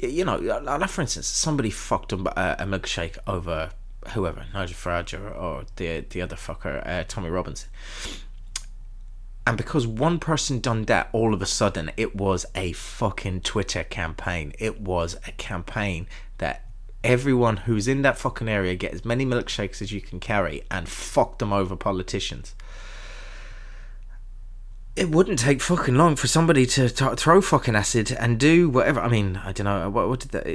[0.00, 3.70] You know, like for instance, somebody fucked a, a milkshake over
[4.08, 7.70] whoever, Nigel Farage or, or the the other fucker, uh, Tommy Robinson.
[9.46, 13.84] And because one person done that, all of a sudden it was a fucking Twitter
[13.84, 14.52] campaign.
[14.58, 16.06] It was a campaign
[16.38, 16.66] that
[17.02, 20.88] everyone who's in that fucking area get as many milkshakes as you can carry and
[20.88, 22.54] fuck them over politicians
[25.00, 29.00] it wouldn't take fucking long for somebody to t- throw fucking acid and do whatever.
[29.00, 30.46] I mean, I don't know what, what did that.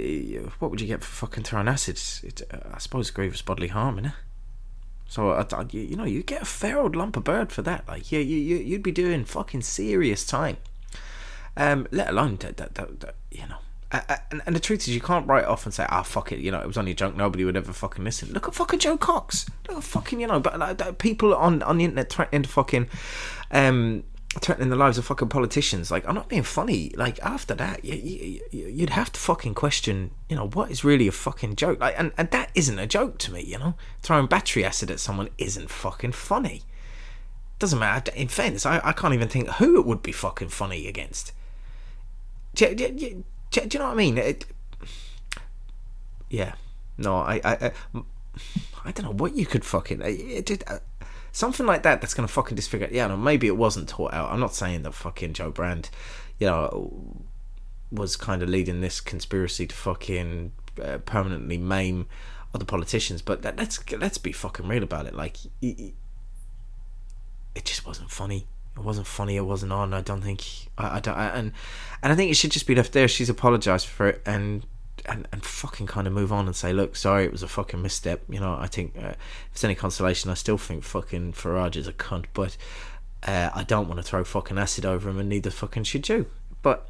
[0.60, 2.00] What would you get for fucking throwing acid?
[2.22, 4.14] It, uh, I suppose grievous bodily harm, innit?
[5.08, 7.88] So I, I, you know, you get a fair old lump of bird for that.
[7.88, 10.58] Like, yeah, you, you you'd be doing fucking serious time.
[11.58, 13.58] Um, let alone that, that, that, that you know.
[14.30, 16.38] and, and the truth is, you can't write off and say, "Ah, oh, fuck it,"
[16.38, 17.16] you know, it was only joke.
[17.16, 18.32] Nobody would ever fucking listen.
[18.32, 19.48] Look at fucking Jo Cox.
[19.68, 22.88] Look at fucking, you know, but like, people on on the internet threatening to fucking,
[23.50, 24.04] um,
[24.41, 25.91] threatening the lives of fucking politicians.
[25.91, 26.91] Like, I'm not being funny.
[26.95, 31.08] Like, after that, you, you, would have to fucking question, you know, what is really
[31.08, 31.80] a fucking joke?
[31.80, 33.76] Like, and, and that isn't a joke to me, you know?
[34.02, 36.63] Throwing battery acid at someone isn't fucking funny.
[37.60, 38.12] Doesn't matter.
[38.13, 41.32] In fairness, I, I can't even think who it would be fucking funny against.
[42.54, 44.17] Do, do, do, do you know what I mean?
[44.17, 44.45] It,
[46.30, 46.56] yeah.
[46.98, 48.02] No, I, I, I,
[48.86, 50.02] I don't know what you could fucking.
[50.02, 50.63] It, it,
[51.36, 52.88] something like that that's going to fucking disfigure.
[52.89, 54.32] Yeah, no, maybe it wasn't taught out.
[54.32, 55.89] I'm not saying that fucking Jo Brand,
[56.39, 57.26] you know,
[57.91, 62.08] was kind of leading this conspiracy to fucking uh, permanently maim
[62.54, 65.13] other politicians, but that, let's let's be fucking real about it.
[65.13, 65.93] Like, it,
[67.54, 68.48] it just wasn't funny.
[68.78, 69.36] It wasn't funny.
[69.36, 69.93] It wasn't on.
[69.93, 70.41] I don't think.
[70.78, 71.17] I, I don't.
[71.17, 71.52] I, and
[72.02, 73.10] and I think it should just be left there.
[73.10, 74.65] She's apologized for it, and
[75.08, 77.82] and, and fucking kind of move on and say, look, sorry, it was a fucking
[77.82, 78.24] misstep.
[78.30, 79.18] You know, I think uh, if
[79.54, 82.58] it's any consolation, I still think fucking Farage is a cunt, but
[83.24, 86.28] uh, I don't want to throw fucking acid over him, and neither fucking should you.
[86.62, 86.89] But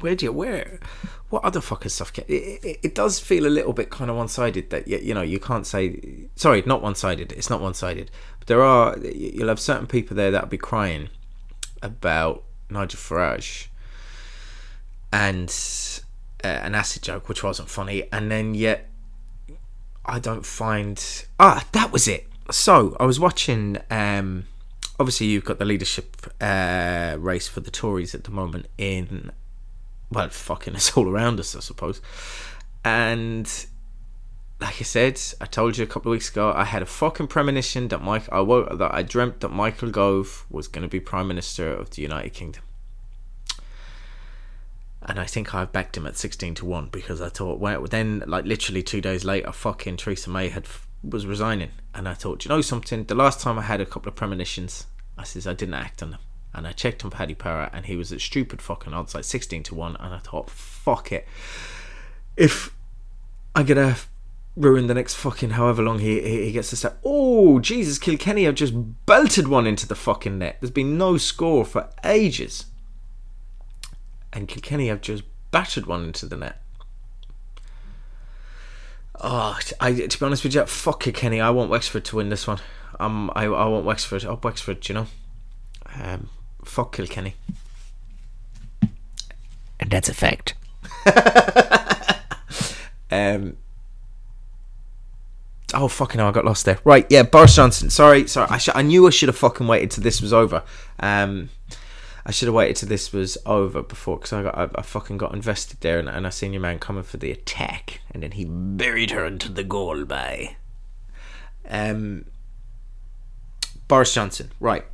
[0.00, 0.80] where do you where
[1.30, 4.68] what other fucking stuff it, it, it, does feel a little bit kind of one-sided
[4.70, 8.62] that you, you know you can't say sorry not one-sided it's not one-sided but there
[8.62, 11.08] are you'll have certain people there that'll be crying
[11.82, 13.68] about Nigel Farage
[15.12, 15.50] and
[16.44, 18.88] uh, an acid joke, which wasn't funny, and then yet
[20.04, 22.28] I don't find ah that was it.
[22.50, 23.78] So I was watching.
[23.90, 24.46] Um,
[24.98, 29.30] obviously, you've got the leadership uh, race for the Tories at the moment in
[30.10, 32.00] well, fucking it's all around us, I suppose.
[32.84, 33.48] And
[34.60, 37.28] like I said, I told you a couple of weeks ago, I had a fucking
[37.28, 41.00] premonition that Mike, I woke, that I dreamt that Michael Gove was going to be
[41.00, 42.62] Prime Minister of the United Kingdom
[45.06, 48.22] and I think I backed him at sixteen to one because I thought, well, then
[48.26, 50.66] like literally two days later, fucking Theresa May had
[51.02, 53.04] was resigning, and I thought, you know something?
[53.04, 54.86] The last time I had a couple of premonitions,
[55.18, 56.20] I says I didn't act on them,
[56.54, 59.62] and I checked on Paddy Power, and he was at stupid fucking odds, like sixteen
[59.64, 61.26] to one, and I thought, fuck it,
[62.36, 62.74] if
[63.54, 63.96] I'm gonna
[64.54, 66.98] ruin the next fucking however long he he gets to start.
[67.04, 68.74] Oh Jesus, Kilkenny have just
[69.06, 70.58] belted one into the fucking net.
[70.60, 72.66] There's been no score for ages
[74.32, 76.60] and Kilkenny have just battered one into the net.
[79.20, 81.40] Oh, I, to be honest with you, fuck Kilkenny.
[81.40, 82.58] I want Wexford to win this one.
[82.98, 84.24] Um, I, I want Wexford.
[84.24, 85.06] Oh, Wexford, you know.
[86.00, 86.30] Um,
[86.64, 87.36] fuck Kilkenny.
[89.78, 90.54] And that's a fact.
[93.12, 93.58] Um.
[95.74, 96.28] Oh fucking hell!
[96.28, 96.78] I got lost there.
[96.84, 97.90] Right, yeah, Boris Johnson.
[97.90, 98.48] Sorry, sorry.
[98.50, 100.62] I, sh- I knew I should have fucking waited till this was over.
[100.98, 101.50] Um,
[102.24, 105.18] I should have waited till this was over before, because I got I, I fucking
[105.18, 108.32] got invested there, and, and I seen your man coming for the attack, and then
[108.32, 110.56] he buried her into the goal by.
[111.68, 112.26] Um.
[113.88, 114.86] Boris Johnson, right?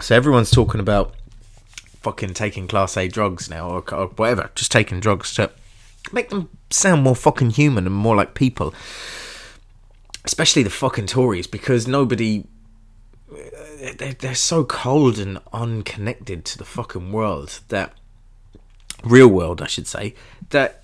[0.00, 1.14] So everyone's talking about
[2.02, 5.50] fucking taking class A drugs now, or, or whatever, just taking drugs to
[6.10, 8.74] make them sound more fucking human and more like people.
[10.24, 12.44] Especially the fucking Tories, because nobody.
[13.96, 17.92] They're, they're so cold and unconnected to the fucking world that.
[19.02, 20.14] Real world, I should say.
[20.50, 20.82] That.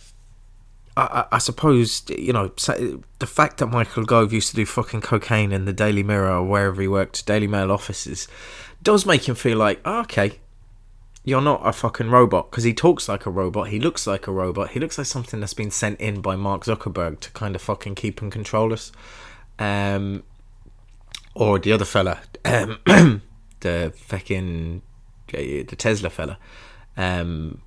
[0.97, 5.53] I, I, suppose, you know, the fact that Michael Gove used to do fucking cocaine
[5.53, 8.29] in the Daily Mirror or wherever he worked, Daily Mail offices,
[8.83, 10.41] does make him feel like, oh, okay,
[11.25, 13.69] you're not a fucking robot because he talks like a robot.
[13.69, 14.71] He looks like a robot.
[14.71, 17.95] He looks like something that's been sent in by Mark Zuckerberg to kind of fucking
[17.95, 18.91] keep and control us.
[19.59, 20.23] Um,
[21.41, 22.79] or the other fella, um,
[23.61, 24.83] the fucking
[25.29, 26.39] the Tesla fella.
[26.99, 27.63] Um,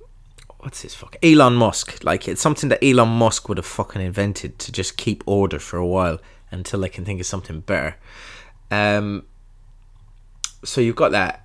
[0.58, 1.16] what's his fuck?
[1.24, 2.04] Elon Musk.
[2.04, 5.76] Like it's something that Elon Musk would have fucking invented to just keep order for
[5.76, 6.20] a while
[6.52, 7.96] until they can think of something better.
[8.70, 9.24] Um,
[10.62, 11.44] so you've got that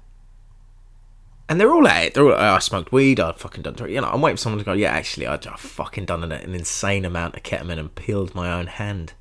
[1.50, 2.14] and they're all at it.
[2.14, 3.20] They're all, oh, I smoked weed.
[3.20, 3.76] I'd fucking done.
[3.90, 4.74] You know, I'm waiting for someone to go.
[4.74, 8.52] Yeah, actually, I'd, I've fucking done an, an insane amount of ketamine and peeled my
[8.52, 9.14] own hand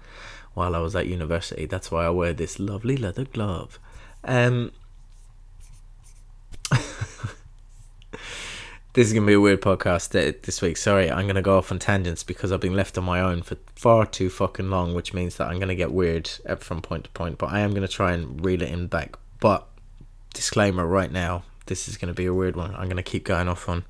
[0.58, 1.64] while I was at university.
[1.66, 3.78] That's why I wear this lovely leather glove.
[4.24, 4.72] Um,
[8.92, 10.76] this is gonna be a weird podcast this week.
[10.76, 13.56] Sorry, I'm gonna go off on tangents because I've been left on my own for
[13.74, 17.10] far too fucking long, which means that I'm gonna get weird uh, from point to
[17.10, 17.38] point.
[17.38, 19.16] But I am gonna try and reel it in back.
[19.40, 19.66] But
[20.34, 22.74] disclaimer right now this is going to be a weird one.
[22.74, 23.84] I'm going to keep going off on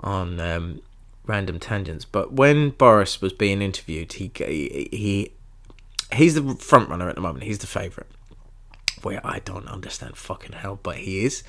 [0.00, 0.80] on um,
[1.26, 2.06] random tangents.
[2.06, 5.32] But when Boris was being interviewed, he he
[6.12, 7.44] he's the front runner at the moment.
[7.44, 8.08] He's the favorite.
[9.02, 11.42] Where I don't understand fucking hell, but he is.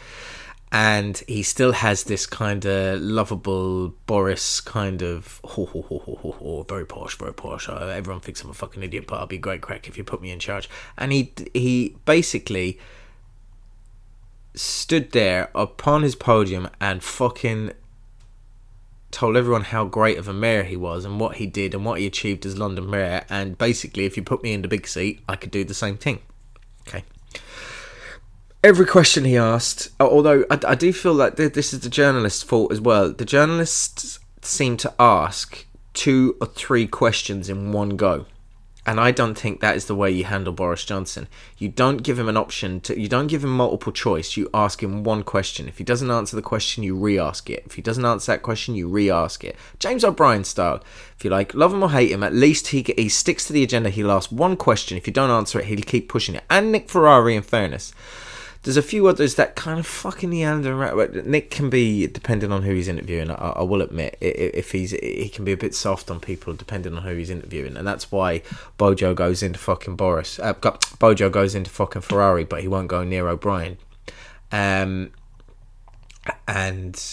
[0.71, 6.15] And he still has this kind of lovable Boris kind of ho, ho, ho, ho,
[6.21, 7.67] ho, ho, very posh, very posh.
[7.67, 10.21] Uh, everyone thinks I'm a fucking idiot, but I'll be great crack if you put
[10.21, 10.69] me in charge.
[10.97, 12.79] And he he basically
[14.53, 17.71] stood there upon his podium and fucking
[19.11, 21.99] told everyone how great of a mayor he was and what he did and what
[21.99, 23.25] he achieved as London mayor.
[23.29, 25.97] And basically, if you put me in the big seat, I could do the same
[25.97, 26.19] thing.
[26.87, 27.03] Okay.
[28.63, 32.43] Every question he asked, uh, although I, I do feel like this is the journalist's
[32.43, 33.11] fault as well.
[33.11, 38.25] The journalists seem to ask two or three questions in one go
[38.85, 41.27] and I don't think that is the way you handle Boris Johnson.
[41.57, 42.99] You don't give him an option to.
[42.99, 44.35] You don't give him multiple choice.
[44.35, 45.67] You ask him one question.
[45.67, 47.63] If he doesn't answer the question, you re-ask it.
[47.67, 49.55] If he doesn't answer that question, you re-ask it.
[49.77, 50.83] James O'Brien style.
[51.15, 53.63] If you like, love him or hate him, at least he he sticks to the
[53.63, 53.91] agenda.
[53.91, 54.97] He'll ask one question.
[54.97, 56.43] If you don't answer it, he'll keep pushing it.
[56.49, 57.93] And Nick Ferrari, in fairness.
[58.63, 61.25] There's a few others that kind of fucking meander around.
[61.25, 65.29] Nick can be, depending on who he's interviewing, I, I will admit, if he's he
[65.29, 68.43] can be a bit soft on people depending on who he's interviewing, and that's why
[68.77, 70.37] Bojo goes into fucking Boris.
[70.37, 70.53] Uh,
[70.99, 73.79] Bojo goes into fucking Ferrari, but he won't go near O'Brien.
[74.51, 75.11] Um,
[76.47, 77.03] and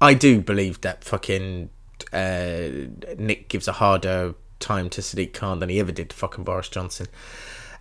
[0.00, 1.70] I do believe that fucking
[2.12, 2.68] uh,
[3.16, 6.68] Nick gives a harder time to Sadiq Khan than he ever did to fucking Boris
[6.68, 7.06] Johnson.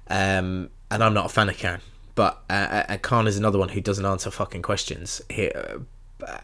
[0.07, 1.81] Um, and I'm not a fan of Khan.
[2.15, 5.81] But uh, uh, Khan is another one who doesn't answer fucking questions here,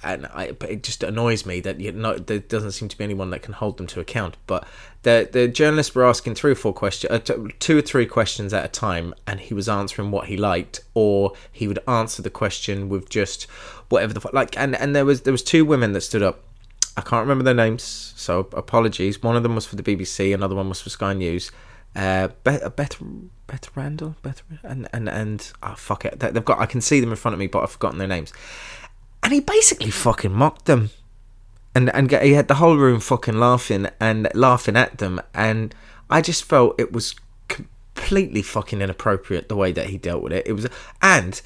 [0.04, 3.30] and I, it just annoys me that you know there doesn't seem to be anyone
[3.30, 4.36] that can hold them to account.
[4.48, 4.68] But
[5.04, 8.66] the the journalists were asking three or four questions, uh, two or three questions at
[8.66, 12.90] a time, and he was answering what he liked, or he would answer the question
[12.90, 13.44] with just
[13.88, 14.34] whatever the fuck.
[14.34, 14.58] like.
[14.58, 16.44] And and there was there was two women that stood up.
[16.98, 19.24] I can't remember their names, so apologies.
[19.24, 21.50] One of them was for the BBC, another one was for Sky News
[21.96, 22.98] uh, Beth, Beth,
[23.52, 26.60] Beth Randall, Beth, and and and oh fuck it, they've got.
[26.60, 28.32] I can see them in front of me, but I've forgotten their names.
[29.22, 30.92] And he basically fucking mocked them,
[31.76, 35.76] and and he had the whole room fucking laughing and laughing at them, and
[36.10, 37.14] I just felt it was
[37.50, 40.48] completely fucking inappropriate the way that he dealt with it.
[40.48, 40.68] It was,
[41.02, 41.42] and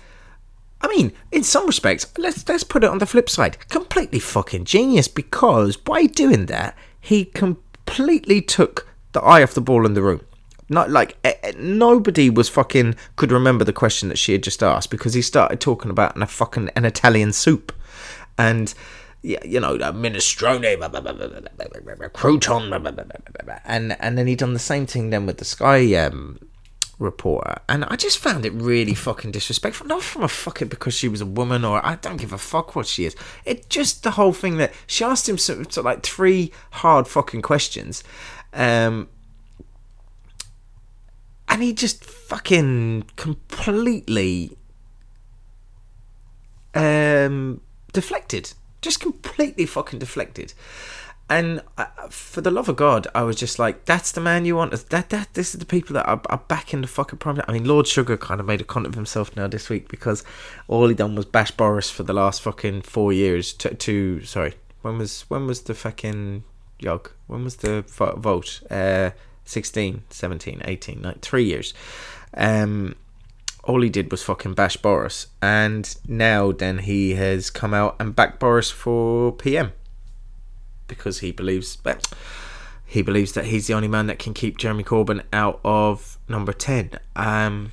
[0.82, 4.66] I mean, in some respects, let's let's put it on the flip side, completely fucking
[4.66, 10.04] genius because by doing that, he completely took the eye off the ball in the
[10.04, 10.22] room.
[10.68, 11.18] Not like
[11.58, 15.62] nobody was fucking could remember the question that she had just asked because he started
[15.62, 17.72] talking about a fucking an Italian soup,
[18.38, 18.74] and
[19.22, 20.64] yeah, you know, minestrone,
[22.14, 26.40] crouton, and and then he done the same thing then with the Sky um,
[27.00, 29.88] reporter, and I just found it really fucking disrespectful.
[29.88, 32.76] Not from a fucking because she was a woman or I don't give a fuck
[32.76, 33.16] what she is.
[33.46, 37.42] It just the whole thing that she asked him so, so like three hard fucking
[37.42, 38.04] questions,
[38.54, 39.10] um,
[41.56, 44.58] and he just fucking completely
[46.74, 47.62] um
[47.94, 50.54] deflected, just completely fucking deflected
[51.30, 54.58] and I, for the love of God, I was just like, "That's the man you
[54.58, 57.42] want." That that this is the people that are, are back in the fucking prime.
[57.48, 60.26] I mean, Lord Sugar kind of made a con of himself now this week because
[60.68, 63.54] all he done was bash Boris for the last fucking four years.
[63.54, 66.44] To, to sorry, when was when was the fucking
[66.80, 67.12] yog?
[67.28, 68.62] When was the vote?
[68.70, 69.12] Uh,
[69.46, 71.74] 16, 17, 18, like three years.
[72.34, 72.96] Um,
[73.64, 78.16] all he did was fucking bash Boris, and now then he has come out and
[78.16, 79.72] backed Boris for PM
[80.88, 82.14] because he believes but
[82.86, 86.54] he believes that he's the only man that can keep Jeremy Corbyn out of number
[86.54, 86.92] 10.
[87.16, 87.72] Um,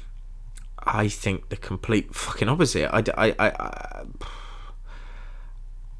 [0.79, 2.89] I think the complete fucking opposite.
[2.93, 4.03] I, I, I, I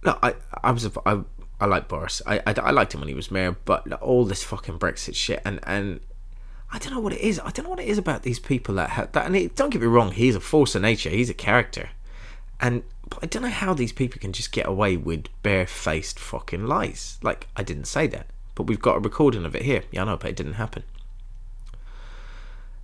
[0.03, 1.21] look, I, I was, I,
[1.63, 2.21] I like Boris.
[2.27, 5.41] I, I, I liked him when he was mayor, but all this fucking Brexit shit
[5.45, 6.01] and and
[6.73, 7.39] I don't know what it is.
[7.39, 9.27] I don't know what it is about these people that have that.
[9.27, 11.11] And it, don't get me wrong, he's a force of nature.
[11.11, 11.91] He's a character,
[12.61, 16.67] and but I don't know how these people can just get away with barefaced fucking
[16.67, 17.19] lies.
[17.23, 19.85] Like, I didn't say that, but we've got a recording of it here.
[19.93, 20.83] Yeah, I know, but it didn't happen.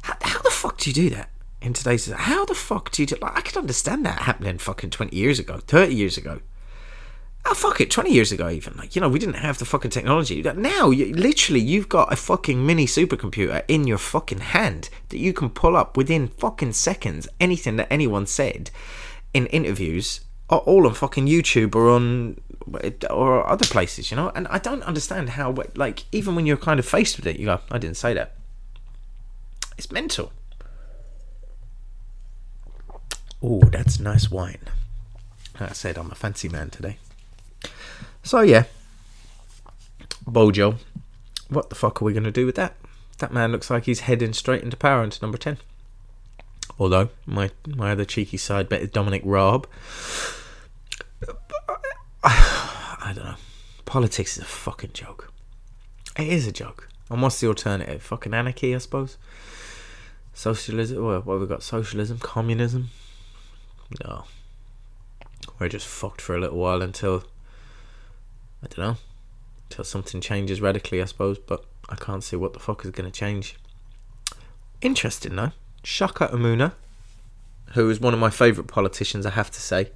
[0.03, 2.09] How, how the fuck do you do that in today's?
[2.12, 3.17] How the fuck do you do?
[3.21, 6.43] Like, I could understand that happening fucking twenty years ago, thirty years ago.
[7.50, 8.76] Oh fuck it, twenty years ago even.
[8.76, 10.42] Like you know, we didn't have the fucking technology.
[10.42, 15.32] Now, you, literally, you've got a fucking mini supercomputer in your fucking hand that you
[15.32, 18.70] can pull up within fucking seconds anything that anyone said
[19.32, 22.38] in interviews are all on fucking YouTube or on
[23.08, 24.30] or other places, you know.
[24.34, 27.46] And I don't understand how, like, even when you're kind of faced with it, you
[27.46, 28.37] go, "I didn't say that."
[29.78, 30.32] It's mental.
[33.42, 34.68] Oh, that's nice wine.
[35.58, 36.98] Like I said, I'm a fancy man today.
[38.22, 38.64] So yeah,
[40.26, 40.76] Bojo,
[41.48, 42.74] what the fuck are we gonna do with that?
[43.18, 45.59] That man looks like he's heading straight into power into number ten.
[46.78, 49.66] Although my my other cheeky side bet is Dominic Raab.
[52.22, 53.37] I don't know.
[53.85, 55.33] Politics is a fucking joke.
[56.16, 56.88] It is a joke.
[57.11, 58.02] And what's the alternative?
[58.02, 59.16] Fucking anarchy, I suppose.
[60.35, 61.02] Socialism.
[61.02, 61.62] What, what have we got?
[61.62, 62.90] Socialism, communism.
[64.04, 64.24] No.
[65.59, 67.24] We're just fucked for a little while until
[68.62, 68.97] I don't know.
[69.71, 71.38] Until something changes radically, I suppose.
[71.38, 73.57] But I can't see what the fuck is going to change.
[74.81, 75.53] Interesting though.
[75.83, 76.73] Chuka Umunna,
[77.73, 79.90] who is one of my favourite politicians, I have to say.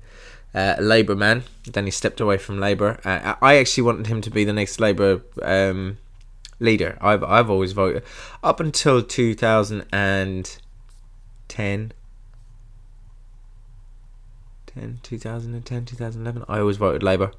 [0.55, 1.44] Uh, a Labour man.
[1.64, 3.01] Then he stepped away from Labour.
[3.05, 5.96] Uh, I actually wanted him to be the next Labour um,
[6.61, 6.98] leader.
[7.01, 8.03] I've I've always voted
[8.42, 10.44] up until 2010.
[14.75, 16.44] 10, 2010, 2011.
[16.48, 17.33] I always voted Labour.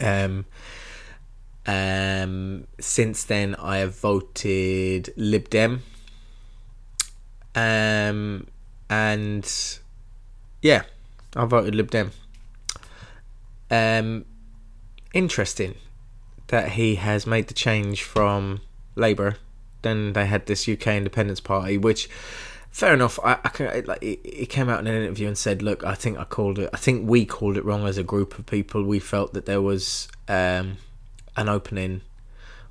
[0.00, 0.46] Um,
[1.66, 5.82] um, since then, I have voted Lib Dem
[7.54, 8.46] um,
[8.88, 9.78] and
[10.60, 10.82] yeah,
[11.36, 12.12] I voted Lib Dem.
[13.70, 14.24] Um,
[15.14, 15.76] interesting
[16.48, 18.60] that he has made the change from
[18.94, 19.36] Labour.
[19.82, 22.08] Then they had this UK Independence Party, which
[22.72, 23.20] fair enough.
[23.22, 26.18] I, I can like he came out in an interview and said, "Look, I think
[26.18, 26.70] I called it.
[26.72, 28.82] I think we called it wrong as a group of people.
[28.82, 30.78] We felt that there was um,
[31.36, 32.00] an opening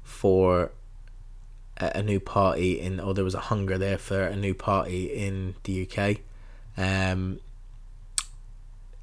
[0.04, 0.72] for
[1.78, 5.56] a new party in, or there was a hunger there for a new party in
[5.64, 6.18] the UK,
[6.78, 7.40] um,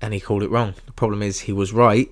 [0.00, 0.74] and he called it wrong.
[0.86, 2.10] The problem is he was right,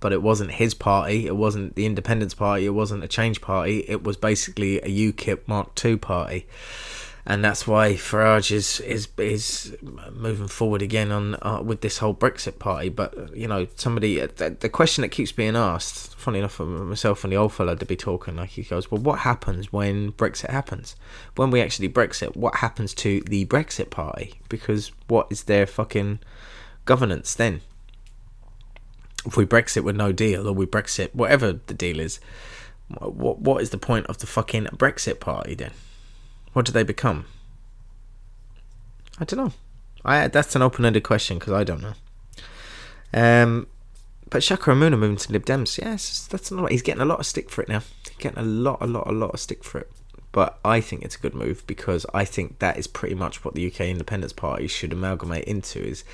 [0.00, 1.26] but it wasn't his party.
[1.26, 2.66] It wasn't the Independence Party.
[2.66, 3.84] It wasn't a Change Party.
[3.88, 6.46] It was basically a UKIP Mark II party
[7.28, 9.76] and that's why Farage is is is
[10.14, 12.88] moving forward again on uh, with this whole Brexit party.
[12.88, 17.24] But you know, somebody uh, the, the, question that keeps being asked, funny enough, myself
[17.24, 20.48] and the old fellow to be talking, like he goes, "Well, what happens when Brexit
[20.48, 20.96] happens?
[21.36, 24.40] When we actually Brexit, what happens to the Brexit party?
[24.48, 26.20] Because what is their fucking
[26.86, 27.60] governance then?
[29.26, 32.20] If we Brexit with no deal, or we Brexit whatever the deal is."
[32.88, 35.72] What what is the point of the fucking Brexit party then?
[36.52, 37.26] What do they become?
[39.20, 39.52] I don't know.
[40.04, 41.94] I that's an open-ended question because I don't know.
[43.12, 43.66] Um,
[44.30, 46.70] but Chuka Umunna moving to Lib Dems, yes, that's not.
[46.70, 47.82] He's getting a lot of stick for it now.
[48.04, 49.90] He's getting a lot, a lot, a lot of stick for it.
[50.32, 53.54] but I think it's a good move because I think that is pretty much what
[53.54, 56.04] the UK Independence Party should amalgamate into is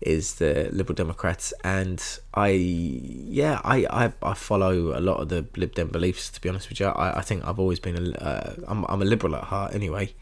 [0.00, 2.02] is the Liberal Democrats, and
[2.34, 6.30] I yeah I, I, I follow a lot of the Lib Dem beliefs.
[6.30, 9.02] To be honest with you, I, I think I've always been a uh, I'm I'm
[9.02, 10.14] a liberal at heart anyway.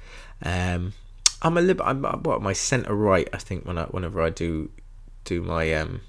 [0.43, 0.93] Um,
[1.43, 1.81] I'm a lib.
[1.83, 3.29] I'm what my centre right.
[3.33, 4.71] I think when I whenever I do
[5.25, 6.01] do my um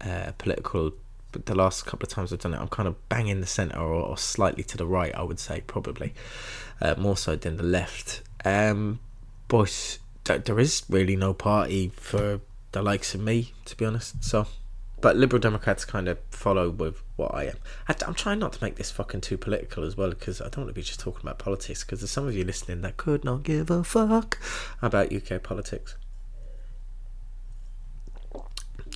[0.00, 0.92] uh, political
[1.32, 3.78] but the last couple of times I've done it, I'm kind of banging the centre
[3.78, 6.14] or, or slightly to the right, I would say, probably.
[6.80, 8.22] Uh, more so than the left.
[8.44, 9.00] Um,
[9.48, 9.98] but
[10.36, 12.40] there is really no party for
[12.72, 14.22] the likes of me, to be honest.
[14.22, 14.46] So,
[15.00, 17.56] but Liberal Democrats kind of follow with what I am.
[17.88, 20.58] I, am trying not to make this fucking too political as well, because I don't
[20.58, 23.24] want to be just talking about politics, because there's some of you listening that could
[23.24, 24.38] not give a fuck
[24.82, 25.96] about UK politics.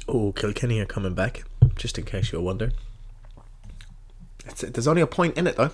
[0.09, 1.45] Oh, Kilkenny are coming back,
[1.77, 2.73] just in case you're wondering.
[4.45, 5.71] It's, there's only a point in it, though.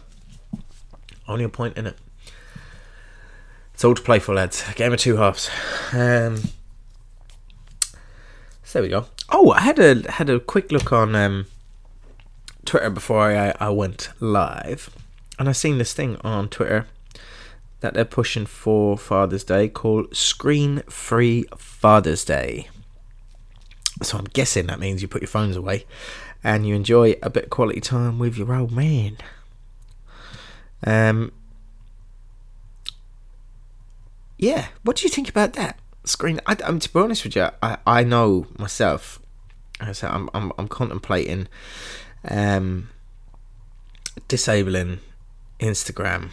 [1.26, 1.98] Only a point in it.
[3.78, 4.64] It's all to play for, lads.
[4.74, 5.48] Game of two halves.
[5.92, 6.38] Um,
[8.64, 9.04] so there we go.
[9.30, 11.46] Oh, I had a had a quick look on um,
[12.64, 14.90] Twitter before I, I went live,
[15.38, 16.88] and I seen this thing on Twitter
[17.78, 22.68] that they're pushing for Father's Day called Screen Free Father's Day.
[24.02, 25.86] So I'm guessing that means you put your phones away
[26.42, 29.18] and you enjoy a bit of quality time with your old man.
[30.84, 31.30] Um,
[34.38, 36.40] yeah, what do you think about that screen?
[36.46, 39.20] I, am to be honest with you, I, I know myself.
[39.80, 41.48] I said I'm I'm, I'm contemplating
[42.26, 42.90] um,
[44.28, 45.00] disabling
[45.60, 46.30] Instagram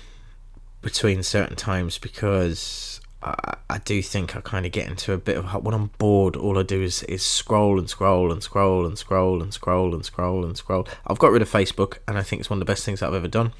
[0.82, 5.38] between certain times because I, I do think I kind of get into a bit
[5.38, 6.36] of when I'm bored.
[6.36, 10.06] All I do is is scroll and scroll and scroll and scroll and scroll and
[10.06, 10.88] scroll and scroll.
[11.08, 13.16] I've got rid of Facebook, and I think it's one of the best things I've
[13.16, 13.54] ever done.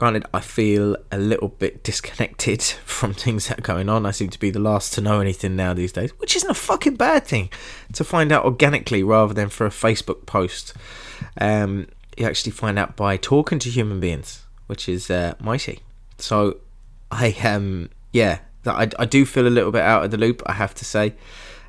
[0.00, 4.06] Granted, I feel a little bit disconnected from things that are going on.
[4.06, 6.54] I seem to be the last to know anything now these days, which isn't a
[6.54, 7.50] fucking bad thing
[7.92, 10.72] to find out organically rather than for a Facebook post.
[11.38, 11.86] Um,
[12.16, 15.80] you actually find out by talking to human beings, which is uh, mighty.
[16.16, 16.56] So,
[17.10, 20.54] I um, yeah, I, I do feel a little bit out of the loop, I
[20.54, 21.12] have to say.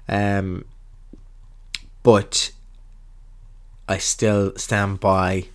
[0.08, 0.64] Um,
[2.02, 2.54] but
[3.90, 5.48] I still stand by.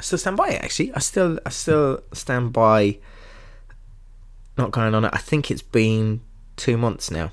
[0.00, 0.64] I still stand by it.
[0.64, 2.96] Actually, I still I still stand by.
[4.56, 5.10] Not going on it.
[5.12, 6.22] I think it's been
[6.56, 7.32] two months now.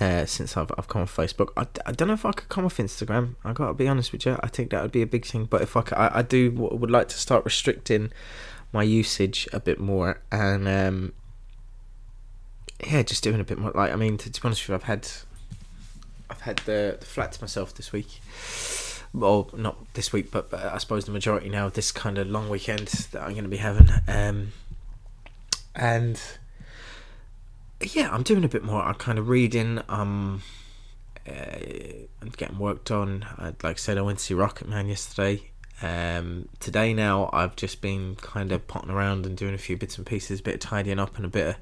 [0.00, 2.64] Uh, since I've I've come off Facebook, I, I don't know if I could come
[2.64, 3.36] off Instagram.
[3.44, 4.36] I gotta be honest with you.
[4.42, 5.44] I think that would be a big thing.
[5.44, 8.10] But if I could, I, I do would like to start restricting
[8.72, 11.12] my usage a bit more and um,
[12.84, 13.70] yeah, just doing a bit more.
[13.70, 15.08] Like, I mean, to, to be honest with you, I've had,
[16.28, 18.20] I've had the, the flat to myself this week.
[19.16, 22.28] Well, not this week, but, but I suppose the majority now of this kind of
[22.28, 23.88] long weekend that I'm going to be having.
[24.06, 24.52] Um,
[25.74, 26.20] and
[27.80, 28.82] yeah, I'm doing a bit more.
[28.82, 29.80] I'm kind of reading.
[29.88, 30.42] Um,
[31.26, 31.32] uh,
[32.20, 33.24] I'm getting worked on.
[33.38, 35.50] I, like I said, I went to see Rocketman yesterday.
[35.80, 39.96] Um, today now I've just been kind of potting around and doing a few bits
[39.96, 41.56] and pieces, a bit of tidying up and a bit of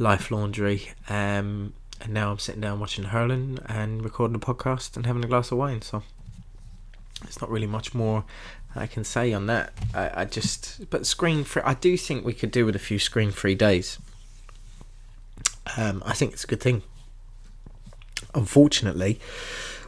[0.00, 0.90] life laundry.
[1.08, 5.28] Um, and now I'm sitting down watching hurling and recording a podcast and having a
[5.28, 5.82] glass of wine.
[5.82, 6.02] So
[7.26, 8.24] it's not really much more
[8.76, 9.72] I can say on that.
[9.94, 11.62] I, I just but screen free.
[11.64, 13.98] I do think we could do with a few screen free days.
[15.76, 16.82] Um, I think it's a good thing.
[18.34, 19.18] Unfortunately,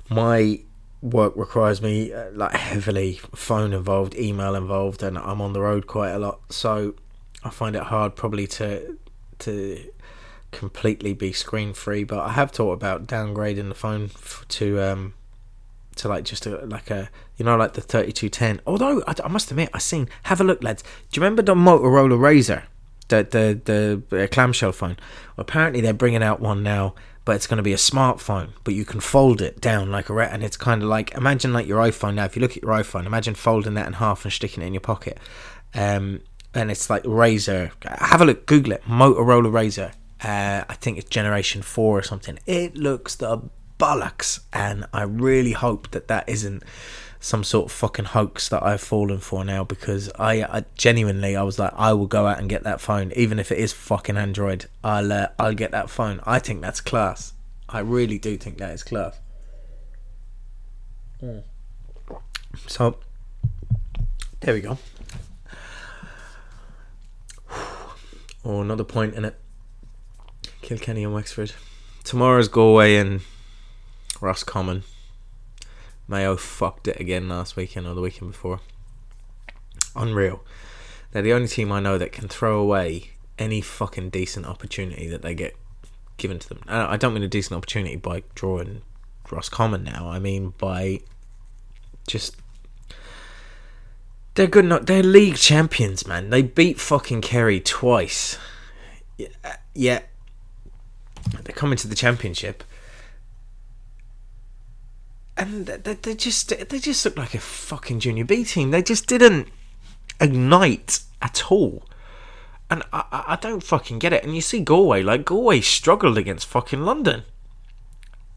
[0.09, 0.61] my
[1.01, 5.87] work requires me uh, like heavily phone involved, email involved, and I'm on the road
[5.87, 6.41] quite a lot.
[6.53, 6.95] So
[7.45, 8.99] I find it hard probably to
[9.41, 9.91] to
[10.51, 12.05] completely be screen free.
[12.05, 14.11] But I have thought about downgrading the phone
[14.49, 15.15] to um
[15.99, 18.61] to like just a, like a you know like the 3210.
[18.67, 20.83] Although I, I must admit I seen have a look, lads.
[20.83, 22.65] Do you remember the Motorola Razr
[23.09, 24.97] The, the the the clamshell phone.
[25.37, 26.95] Apparently they're bringing out one now
[27.25, 30.15] but it's going to be a smartphone but you can fold it down like a
[30.15, 32.25] rat and it's kind of like imagine like your iphone now.
[32.25, 34.75] If you look at your iphone imagine folding that in half and sticking it in
[34.75, 35.19] your pocket.
[35.75, 36.23] Um,
[36.55, 38.83] and it's like Razr have a look google it.
[38.85, 42.39] Motorola Razr uh, i think it's generation 4 or something.
[42.47, 43.43] It looks the
[43.79, 46.63] bollocks and i really hope that that isn't
[47.21, 51.43] some sort of fucking hoax that I've fallen for now because I, I, genuinely I
[51.43, 54.17] was like I will go out and get that phone even if it is fucking
[54.17, 54.67] Android.
[54.85, 56.21] I'll uh, I'll get that phone.
[56.25, 57.33] I think that's class.
[57.69, 59.19] I really do think that is class.
[61.23, 61.43] Mm.
[62.67, 62.99] so
[64.41, 64.79] there we go.
[68.45, 69.35] Oh another point in it
[70.63, 71.53] Kilkenny and Wexford.
[72.05, 73.21] Tomorrow's Galway and
[74.21, 74.85] Roscommon
[76.07, 78.61] Mayo fucked it again last weekend or the weekend before.
[79.95, 80.43] Unreal.
[81.13, 85.23] They're the only team I know that can throw away any fucking decent opportunity that
[85.23, 85.55] they get
[86.17, 86.61] given to them.
[86.67, 88.83] Uh, I don't mean a decent opportunity by drawing
[89.31, 90.09] Roscommon now.
[90.09, 91.01] I mean by
[92.07, 92.37] just
[94.35, 94.65] they're good.
[94.65, 96.31] Not they're league champions, man.
[96.31, 98.39] They beat fucking Kerry twice.
[99.17, 100.03] Yeah, uh, yeah.
[101.43, 102.65] They're coming to the championship,
[105.39, 108.73] and they, they just they just look like a fucking junior B team.
[108.73, 109.49] They just didn't
[110.21, 111.85] ignite at all.
[112.69, 114.25] And I, I don't fucking get it.
[114.25, 117.23] And you see Galway, like Galway struggled against fucking London,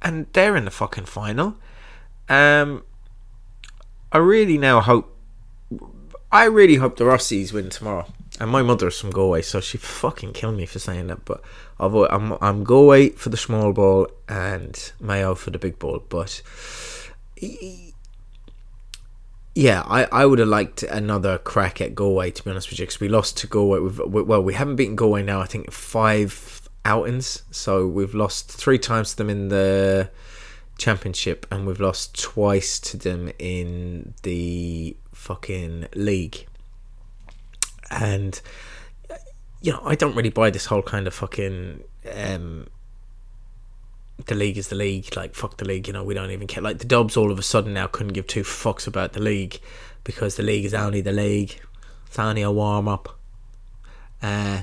[0.02, 1.58] and they're in the fucking final.
[2.30, 2.84] Um,
[4.12, 5.18] I really now hope.
[6.32, 8.06] I really hope the Rossies win tomorrow.
[8.42, 11.26] And my mother's from Galway, so she fucking killed me for saying that.
[11.26, 11.44] But
[11.80, 16.04] I'm I'm Galway for the small ball and Mayo for the big ball.
[16.10, 16.42] But
[19.54, 22.88] yeah, I, I would have liked another crack at Galway to be honest with you
[22.88, 23.78] because we lost to Galway.
[23.80, 25.40] We've, well, we haven't beaten Galway now.
[25.40, 30.10] I think five outings, so we've lost three times to them in the
[30.80, 36.48] championship, and we've lost twice to them in the fucking league.
[37.92, 38.40] And
[39.62, 42.68] you know, I don't really buy this whole kind of fucking um,
[44.26, 45.16] the league is the league.
[45.16, 45.88] Like fuck the league.
[45.88, 46.64] You know, we don't even care.
[46.64, 49.60] Like the Dubs all of a sudden now couldn't give two fucks about the league
[50.04, 51.60] because the league is only the league.
[52.08, 53.18] It's only a warm up.
[54.22, 54.62] Uh,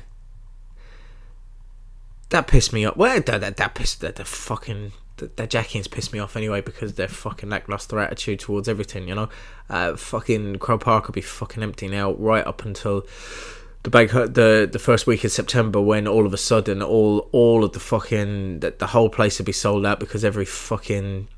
[2.31, 2.97] that pissed me off.
[2.97, 6.95] Well, that that, that pissed that the fucking that Jackeens pissed me off anyway because
[6.95, 9.09] they're fucking lackluster attitude towards everything.
[9.09, 9.29] You know,
[9.69, 13.07] uh, fucking Croke Park will be fucking empty now right up until
[13.83, 17.65] the big the the first week of September when all of a sudden all all
[17.65, 21.29] of the fucking the, the whole place will be sold out because every fucking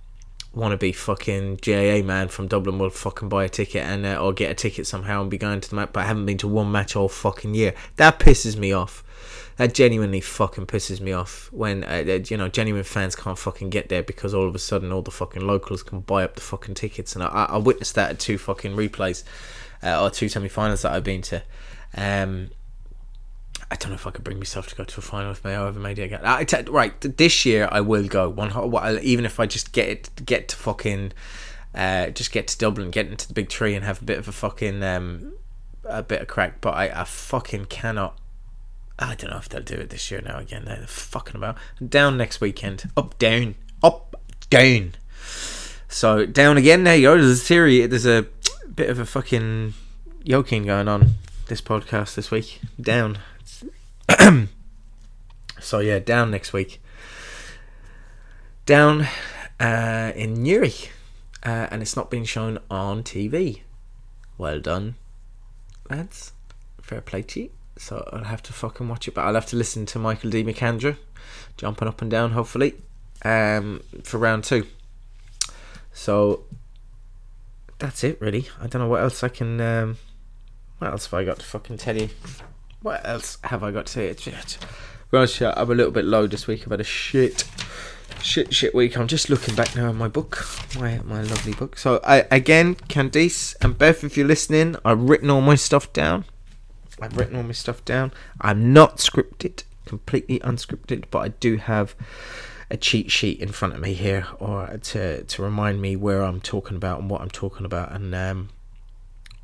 [0.54, 4.50] wannabe fucking GAA man from Dublin will fucking buy a ticket and uh, or get
[4.50, 6.72] a ticket somehow and be going to the match, but I haven't been to one
[6.72, 7.74] match all fucking year.
[7.96, 9.04] That pisses me off.
[9.60, 13.90] That genuinely fucking pisses me off when uh, you know genuine fans can't fucking get
[13.90, 16.76] there because all of a sudden all the fucking locals can buy up the fucking
[16.76, 17.14] tickets.
[17.14, 19.22] And I, I witnessed that at two fucking replays
[19.82, 21.42] uh, or two semi-finals that I've been to.
[21.94, 22.52] Um,
[23.70, 25.66] I don't know if I could bring myself to go to a final with Mayo
[25.66, 26.20] over maybe again.
[26.24, 28.98] I t- right, this year I will go one.
[29.02, 31.12] Even if I just get it, get to fucking,
[31.74, 34.26] uh, just get to Dublin, get into the big tree, and have a bit of
[34.26, 35.34] a fucking um,
[35.84, 36.62] a bit of crack.
[36.62, 38.16] But I, I fucking cannot.
[39.00, 40.64] I don't know if they'll do it this year now again.
[40.66, 42.90] They're fucking about down next weekend.
[42.96, 44.14] Up, down, up,
[44.50, 44.92] down.
[45.88, 46.84] So down again.
[46.84, 47.16] There you go.
[47.16, 47.86] There's a theory.
[47.86, 48.26] There's a
[48.74, 49.72] bit of a fucking
[50.22, 51.14] yoking going on
[51.46, 52.60] this podcast this week.
[52.78, 53.18] Down.
[55.60, 56.82] so yeah, down next week.
[58.66, 59.08] Down
[59.58, 60.74] uh, in Newry,
[61.44, 63.62] uh, and it's not being shown on TV.
[64.36, 64.96] Well done,
[65.88, 66.32] lads.
[66.80, 67.50] Fair play to you.
[67.80, 70.44] So I'll have to fucking watch it, but I'll have to listen to Michael D.
[70.44, 70.98] McAndrew
[71.56, 72.74] jumping up and down, hopefully,
[73.24, 74.66] um, for round two.
[75.90, 76.44] So
[77.78, 78.48] that's it, really.
[78.60, 79.58] I don't know what else I can.
[79.62, 79.96] Um,
[80.78, 82.10] what else have I got to fucking tell you?
[82.82, 84.08] What else have I got to say?
[84.08, 84.28] It's,
[85.10, 86.64] right, I'm a little bit low this week.
[86.64, 87.48] I've had a shit,
[88.22, 88.98] shit, shit week.
[88.98, 90.46] I'm just looking back now at my book,
[90.78, 91.78] my my lovely book.
[91.78, 96.26] So I again, Candice and Beth, if you're listening, I've written all my stuff down.
[97.00, 98.12] I've written all my stuff down.
[98.40, 101.94] I'm not scripted, completely unscripted, but I do have
[102.70, 106.40] a cheat sheet in front of me here, or to to remind me where I'm
[106.40, 108.50] talking about and what I'm talking about, and um,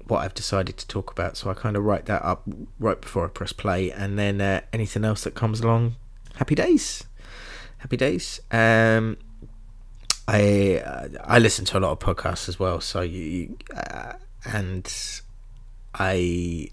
[0.07, 1.37] what I've decided to talk about.
[1.37, 2.43] So I kind of write that up
[2.79, 5.97] right before I press play, and then uh, anything else that comes along,
[6.37, 7.05] happy days,
[7.79, 8.41] happy days.
[8.51, 9.17] Um,
[10.29, 14.13] I uh, I listen to a lot of podcasts as well, so you uh,
[14.45, 14.93] and
[15.95, 16.71] I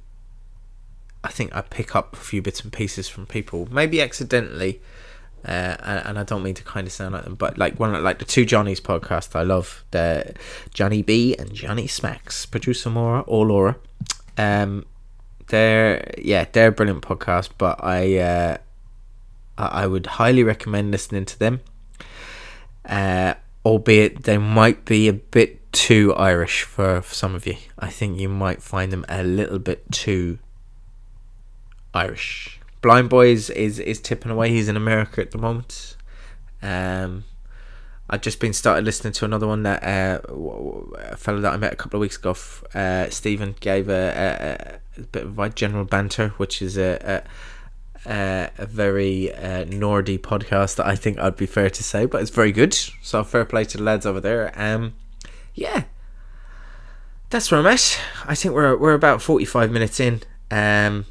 [1.23, 4.81] I think I pick up a few bits and pieces from people, maybe accidentally
[5.45, 8.01] uh, and, and, I don't mean to kind of sound like them, but like one
[8.01, 10.35] like the two Johnny's podcast I love, the
[10.73, 13.75] Johnny B and Johnny Smacks, producer Maura or Laura.
[14.37, 14.85] Um,
[15.47, 18.57] they're yeah, they're a brilliant podcast, but I uh,
[19.57, 21.59] I would highly recommend listening to them.
[22.85, 23.33] Uh,
[23.65, 27.55] albeit they might be a bit too Irish for, for some of you.
[27.77, 30.39] I think you might find them a little bit too
[31.93, 32.59] Irish.
[32.81, 34.49] Blindboy's is is tipping away.
[34.49, 35.95] He's in America at the moment.
[36.61, 37.25] Um,
[38.09, 40.19] I've just been started listening to another one that uh,
[40.97, 42.35] a fellow that I met a couple of weeks ago.
[42.73, 47.23] Uh, Stephen gave a, a, a, bit of like general banter, which is a
[48.05, 52.21] a, a very uh, Nordy podcast that I think I'd be fair to say, but
[52.21, 52.73] it's very good.
[53.01, 54.51] So fair play to the lads over there.
[54.55, 54.95] Um,
[55.55, 55.85] yeah,
[57.29, 57.99] that's where I'm at.
[58.25, 60.21] I think we're we're about forty five minutes in.
[60.51, 61.05] Um,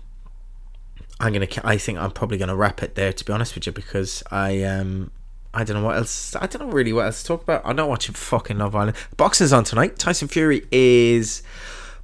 [1.21, 1.49] I'm gonna.
[1.65, 3.13] I think I'm probably gonna wrap it there.
[3.13, 5.11] To be honest with you, because I um.
[5.55, 6.35] I don't know what else.
[6.37, 7.61] I don't know really what else to talk about.
[7.67, 8.97] I'm not watching fucking Love Island.
[9.19, 9.99] Boxing's on tonight.
[9.99, 11.43] Tyson Fury is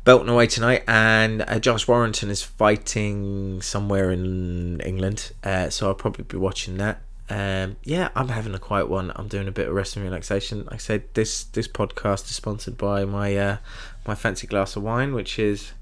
[0.05, 5.33] belting away tonight, and uh, Josh Warrington is fighting somewhere in England.
[5.43, 7.01] Uh, so I'll probably be watching that.
[7.31, 9.13] Um, yeah, I'm having a quiet one.
[9.15, 10.65] I'm doing a bit of rest and relaxation.
[10.65, 13.57] Like I said, this this podcast is sponsored by my uh,
[14.07, 15.73] my fancy glass of wine, which is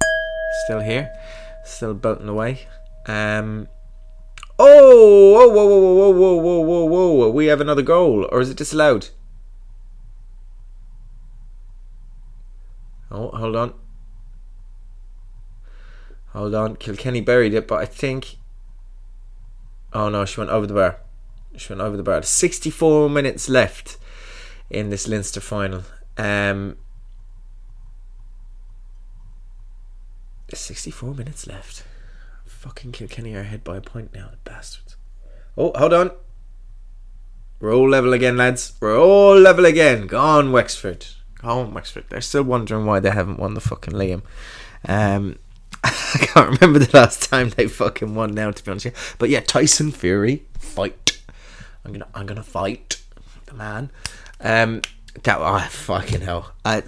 [0.65, 1.11] still here,
[1.65, 2.67] still belting away.
[3.07, 3.69] Um,
[4.59, 7.31] oh, whoa, whoa, whoa, whoa, whoa, whoa, whoa, whoa!
[7.31, 9.11] We have another goal, or is it disallowed?
[13.11, 13.75] Oh, hold on.
[16.33, 16.77] Hold on.
[16.77, 18.37] Kilkenny buried it, but I think.
[19.93, 20.99] Oh no, she went over the bar.
[21.57, 22.23] She went over the bar.
[22.23, 23.97] 64 minutes left
[24.69, 25.85] in this Leinster final.
[26.19, 26.77] Um,
[30.53, 31.85] 64 minutes left.
[32.57, 34.97] Fucking Kilkenny are ahead by a point now, the bastards.
[35.59, 36.11] Oh, hold on.
[37.61, 38.73] We're all level again, lads.
[38.81, 40.07] We're all level again.
[40.07, 41.07] Go on, Wexford.
[41.41, 42.05] Go on, Wexford.
[42.09, 44.23] They're still wondering why they haven't won the fucking Liam.
[44.89, 45.39] Um,
[45.85, 48.89] I can't remember the last time they fucking won now, to be honest.
[49.19, 51.21] But yeah, Tyson Fury, fight.
[51.85, 53.03] I'm gonna, I'm gonna fight
[53.45, 53.91] the man.
[54.41, 54.81] Um,
[55.23, 56.53] that, oh, fucking hell.
[56.65, 56.79] I,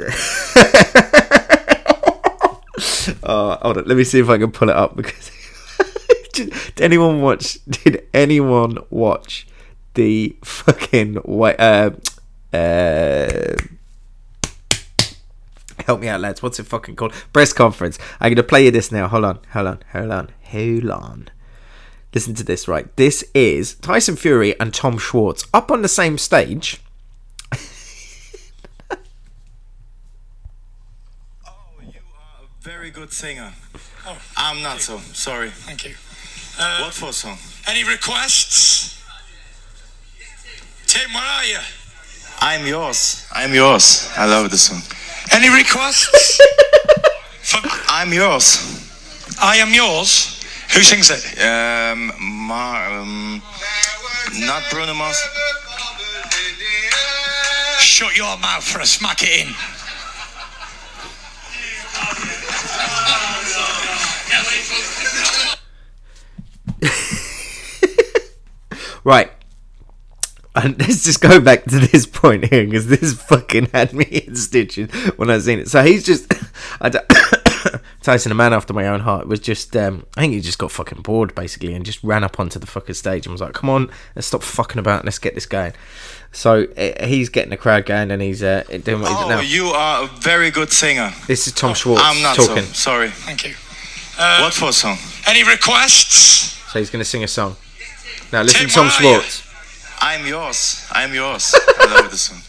[3.23, 3.85] oh, hold on.
[3.85, 5.31] Let me see if I can pull it up because.
[6.47, 7.59] Did anyone watch?
[7.69, 9.47] Did anyone watch
[9.95, 11.59] the fucking white?
[11.59, 11.91] Uh,
[12.53, 13.57] uh,
[15.85, 16.43] help me out, lads.
[16.43, 17.13] What's it fucking called?
[17.33, 17.99] Press conference.
[18.21, 19.09] I'm gonna play you this now.
[19.09, 21.29] Hold on, hold on, hold on, hold on.
[22.15, 22.95] Listen to this, right?
[22.97, 26.81] This is Tyson Fury and Tom Schwarz up on the same stage.
[27.53, 27.59] Oh,
[31.83, 33.53] you are a very good singer.
[34.07, 34.99] Oh, I'm not so.
[34.99, 35.51] Sorry.
[35.51, 35.95] Thank you.
[36.59, 37.39] What for song?
[37.69, 39.01] Any requests?
[40.87, 41.59] Tim, where are you?
[42.41, 43.27] I'm yours.
[43.33, 44.09] I'm yours.
[44.17, 44.83] I love the song.
[45.33, 46.41] Any requests?
[47.43, 48.59] For I'm yours.
[49.41, 50.43] I am yours.
[50.75, 51.41] Who sings it?
[51.41, 53.43] Um, Mar, um,
[54.41, 55.17] not Bruno Mars.
[57.79, 59.55] Shut your mouth for a smack it in.
[69.09, 69.33] Right.
[70.55, 74.35] And let's just go back to this point here because this fucking had me in
[74.35, 75.69] stitches when I seen it.
[75.69, 76.33] So he's just,
[76.81, 77.05] I don't,
[78.03, 80.73] Tyson, a man after my own heart, was just, um, I think he just got
[80.73, 83.71] fucking bored basically and just ran up onto the fucking stage and was like, "Come
[83.71, 85.75] on, let's stop fucking about, and let's get this going."
[86.33, 89.41] So uh, he's getting the crowd going and he's uh, doing what he's Oh, now.
[89.41, 91.13] you are a very good singer.
[91.29, 92.65] This is Tom Schwarz I'm not talking.
[92.65, 92.73] so.
[92.73, 93.11] Sorry.
[93.11, 93.55] Thank you.
[94.19, 94.97] Uh, What for song?
[95.29, 96.59] Any requests?
[96.73, 97.55] So he's going to sing a song.
[98.33, 99.29] Now listen Tim, to Tom where are you?
[100.01, 100.87] I'm yours.
[100.93, 101.55] I'm yours.
[101.55, 102.43] I love the song.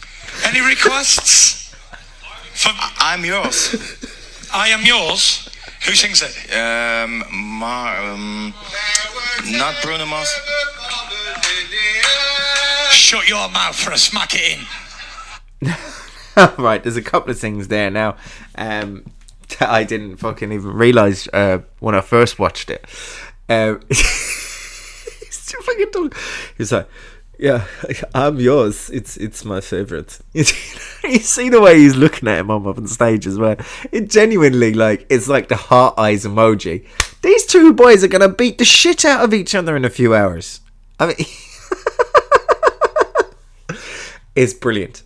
[0.44, 1.74] Any requests?
[2.54, 3.74] For I'm yours.
[4.52, 5.48] I am yours.
[5.86, 6.54] Who sings it?
[6.54, 8.52] Um, Mar, um,
[9.46, 10.28] not Bruno Mars.
[12.90, 14.58] Shut your mouth for a smack it
[15.62, 15.74] in.
[16.58, 18.16] right, there's a couple of things there now
[18.56, 19.04] um,
[19.58, 22.84] that I didn't fucking even realise uh, when I first watched it.
[23.48, 24.29] Um, he's
[25.50, 26.10] too fucking dumb.
[26.56, 26.88] He's like,
[27.38, 27.66] yeah,
[28.14, 28.90] I'm yours.
[28.90, 30.18] It's it's my favourite.
[30.32, 33.56] you see the way he's looking at him on up on stage as well.
[33.92, 36.86] It genuinely like it's like the heart eyes emoji.
[37.22, 40.14] These two boys are gonna beat the shit out of each other in a few
[40.14, 40.60] hours.
[40.98, 41.16] I mean,
[44.34, 45.02] it's brilliant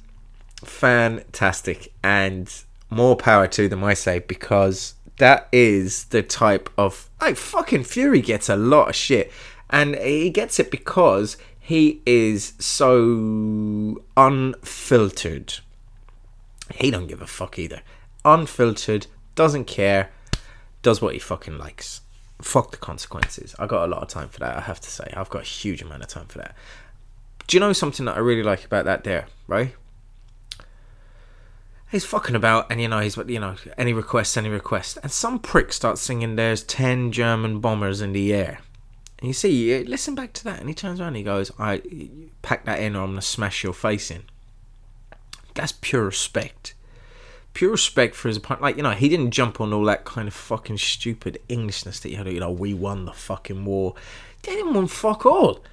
[0.64, 7.36] fantastic and more power to them i say because that is the type of like
[7.36, 9.30] fucking fury gets a lot of shit
[9.74, 15.54] and he gets it because he is so unfiltered.
[16.72, 17.82] He don't give a fuck either.
[18.24, 20.10] Unfiltered doesn't care
[20.82, 22.02] does what he fucking likes.
[22.40, 23.56] Fuck the consequences.
[23.58, 25.12] I got a lot of time for that i have to say.
[25.16, 26.54] I've got a huge amount of time for that.
[27.48, 29.74] Do you know something that i really like about that there right?
[31.90, 35.40] He's fucking about and you know he's you know any request any request and some
[35.40, 38.60] prick starts singing there's 10 german bombers in the air
[39.24, 40.60] and you see uh, listen back to that.
[40.60, 41.80] And he turns around and he goes i
[42.42, 44.24] pack that in or i'm gonna smash your face in.
[45.54, 46.74] That's pure respect.
[47.54, 48.60] Pure respect for his opponent.
[48.60, 52.10] Like you know he didn't jump on all that kind of fucking stupid englishness that
[52.10, 53.94] you had you know we won the fucking war.
[54.42, 55.64] They didn't win fuck all.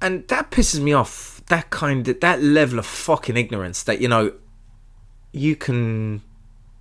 [0.00, 4.06] And that pisses me off that kind of that level of fucking ignorance that you
[4.06, 4.32] know
[5.32, 6.22] you can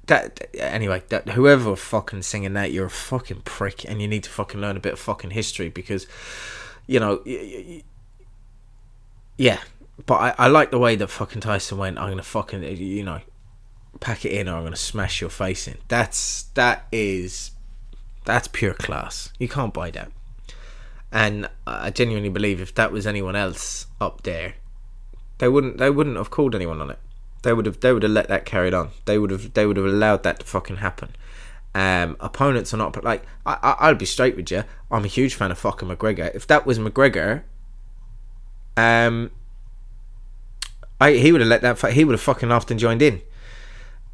[0.07, 1.03] that anyway.
[1.09, 4.77] That whoever fucking singing that, you're a fucking prick, and you need to fucking learn
[4.77, 6.07] a bit of fucking history because,
[6.87, 7.23] you know,
[9.37, 9.59] yeah.
[10.05, 11.99] But I, I like the way that fucking Tyson went.
[11.99, 13.21] I'm gonna fucking you know,
[13.99, 15.77] pack it in, or I'm gonna smash your face in.
[15.87, 17.51] That's that is,
[18.25, 19.31] that's pure class.
[19.39, 20.11] You can't buy that.
[21.11, 24.55] And I genuinely believe if that was anyone else up there,
[25.37, 26.99] they wouldn't they wouldn't have called anyone on it.
[27.43, 28.89] They would have they would have let that carried on.
[29.05, 31.15] They would have they would have allowed that to fucking happen.
[31.75, 34.63] Um, opponents are not but like I, I I'll be straight with you.
[34.91, 36.33] I'm a huge fan of fucking McGregor.
[36.33, 37.43] If that was McGregor,
[38.77, 39.31] um,
[41.01, 43.21] I he would have let that he would have fucking laughed and joined in,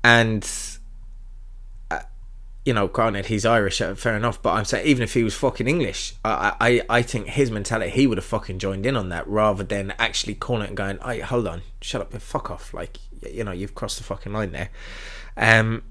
[0.03, 0.49] and
[1.91, 2.01] uh,
[2.65, 4.41] you know, granted he's Irish, uh, fair enough.
[4.41, 7.91] But I'm saying even if he was fucking English, I I I think his mentality
[7.91, 10.97] he would have fucking joined in on that rather than actually calling it and going,
[11.03, 12.97] "Hey, hold on, shut up, fuck off!" Like
[13.28, 14.70] you know, you've crossed the fucking line there.
[15.38, 15.84] Um.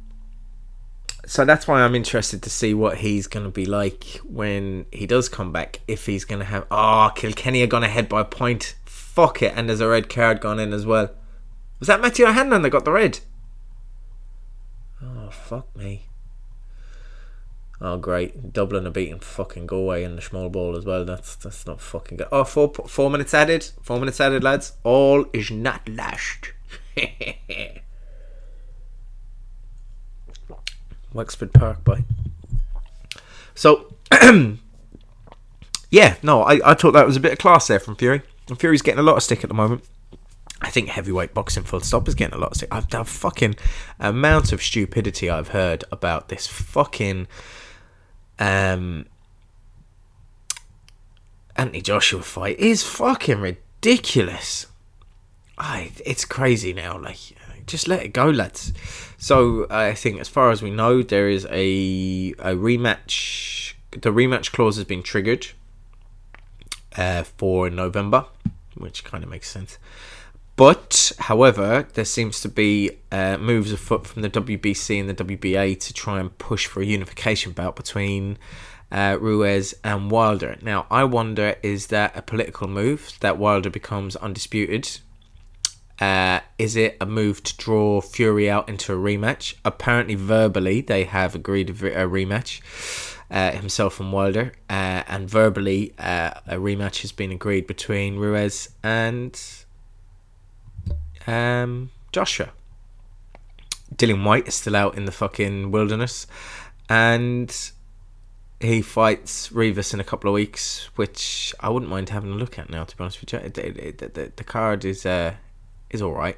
[1.26, 5.06] So that's why I'm interested to see what he's going to be like when he
[5.06, 5.80] does come back.
[5.86, 8.76] If he's going to have, oh, Kilkenny are gone ahead by a point.
[8.86, 11.10] Fuck it, and there's a red card gone in as well.
[11.80, 13.20] Was that Matthew Hanlon that got the red?
[15.02, 16.06] Oh fuck me.
[17.80, 21.04] Oh great, Dublin are beating fucking Galway in the small ball as well.
[21.04, 22.28] That's that's not fucking good.
[22.32, 23.70] Oh, four four minutes added.
[23.82, 24.72] Four minutes added, lads.
[24.82, 26.52] All is not lost.
[31.12, 32.04] Wexford Park, boy.
[33.54, 33.94] So,
[35.90, 38.22] yeah, no, I, I thought that was a bit of class there from Fury.
[38.48, 39.84] And Fury's getting a lot of stick at the moment.
[40.60, 42.68] I think heavyweight boxing full stop is getting a lot of stick.
[42.72, 43.56] I've done fucking
[44.00, 47.28] amount of stupidity I've heard about this fucking
[48.40, 49.06] um
[51.56, 54.66] Anthony Joshua fight is fucking ridiculous.
[55.58, 56.98] I it's crazy now.
[56.98, 57.18] Like,
[57.66, 58.72] just let it go, lads.
[59.18, 63.74] So I think, as far as we know, there is a a rematch.
[63.90, 65.48] The rematch clause has been triggered
[66.96, 68.26] uh, for November,
[68.76, 69.78] which kind of makes sense.
[70.56, 75.78] But, however, there seems to be uh, moves afoot from the WBC and the WBA
[75.78, 78.38] to try and push for a unification bout between
[78.90, 80.56] uh, Ruiz and Wilder.
[80.60, 84.98] Now, I wonder is that a political move that Wilder becomes undisputed?
[86.00, 89.54] Uh, is it a move to draw Fury out into a rematch?
[89.64, 92.60] Apparently, verbally, they have agreed a rematch.
[93.30, 98.70] Uh, himself and Wilder, uh, and verbally, uh, a rematch has been agreed between Ruiz
[98.82, 99.38] and
[101.26, 102.48] um, Joshua.
[103.94, 106.26] Dillian Whyte is still out in the fucking wilderness,
[106.88, 107.54] and
[108.60, 112.58] he fights Rivas in a couple of weeks, which I wouldn't mind having a look
[112.58, 112.84] at now.
[112.84, 115.34] To be honest with you, it, it, the, the card is uh,
[115.90, 116.36] is all right.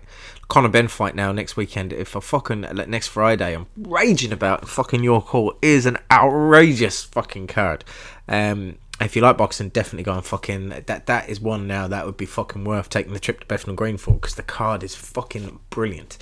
[0.48, 1.92] Conor Benn fight now next weekend.
[1.92, 7.05] If I fucking like, next Friday, I'm raging about fucking your call is an outrageous
[7.05, 7.84] fucking card.
[8.28, 11.07] Um, if you like boxing, definitely go and fucking that.
[11.07, 13.96] That is one now that would be fucking worth taking the trip to Bethnal Green
[13.96, 16.18] for because the card is fucking brilliant.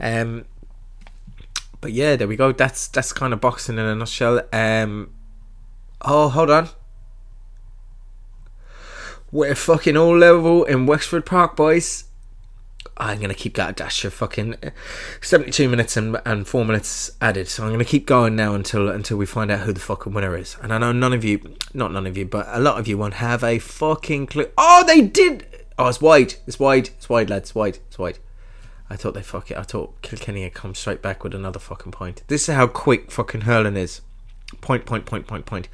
[0.00, 0.46] Um,
[1.80, 2.52] but yeah, there we go.
[2.52, 4.42] That's that's kind of boxing in a nutshell.
[4.52, 5.14] Um,
[6.02, 6.68] oh, hold on.
[9.30, 12.04] We're fucking all level in Wexford Park, boys.
[12.98, 14.56] I'm gonna keep that dash of fucking
[15.20, 17.48] 72 minutes and, and four minutes added.
[17.48, 20.36] So I'm gonna keep going now until until we find out who the fucking winner
[20.36, 20.56] is.
[20.62, 22.98] And I know none of you, not none of you, but a lot of you
[22.98, 24.48] won't have a fucking clue.
[24.58, 25.46] Oh, they did.
[25.78, 26.34] Oh, it's wide.
[26.46, 26.88] It's wide.
[26.88, 27.50] It's wide, lads.
[27.50, 27.78] It's wide.
[27.86, 28.18] It's wide.
[28.90, 29.56] I thought they fuck it.
[29.56, 32.22] I thought Kilkenny had come straight back with another fucking point.
[32.26, 34.00] This is how quick fucking hurling is.
[34.60, 35.68] Point, point, point, point, point.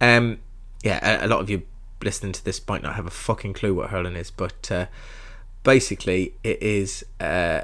[0.00, 0.38] Um,
[0.82, 1.62] yeah, a, a lot of you
[2.02, 4.86] listening to this might not have a fucking clue what hurling is, but uh,
[5.62, 7.04] basically it is.
[7.18, 7.62] Uh,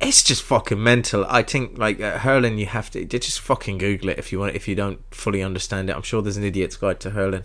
[0.00, 1.24] it's just fucking mental.
[1.28, 4.54] I think like uh, hurling, you have to just fucking Google it if you want.
[4.54, 7.44] If you don't fully understand it, I'm sure there's an idiot's guide to hurling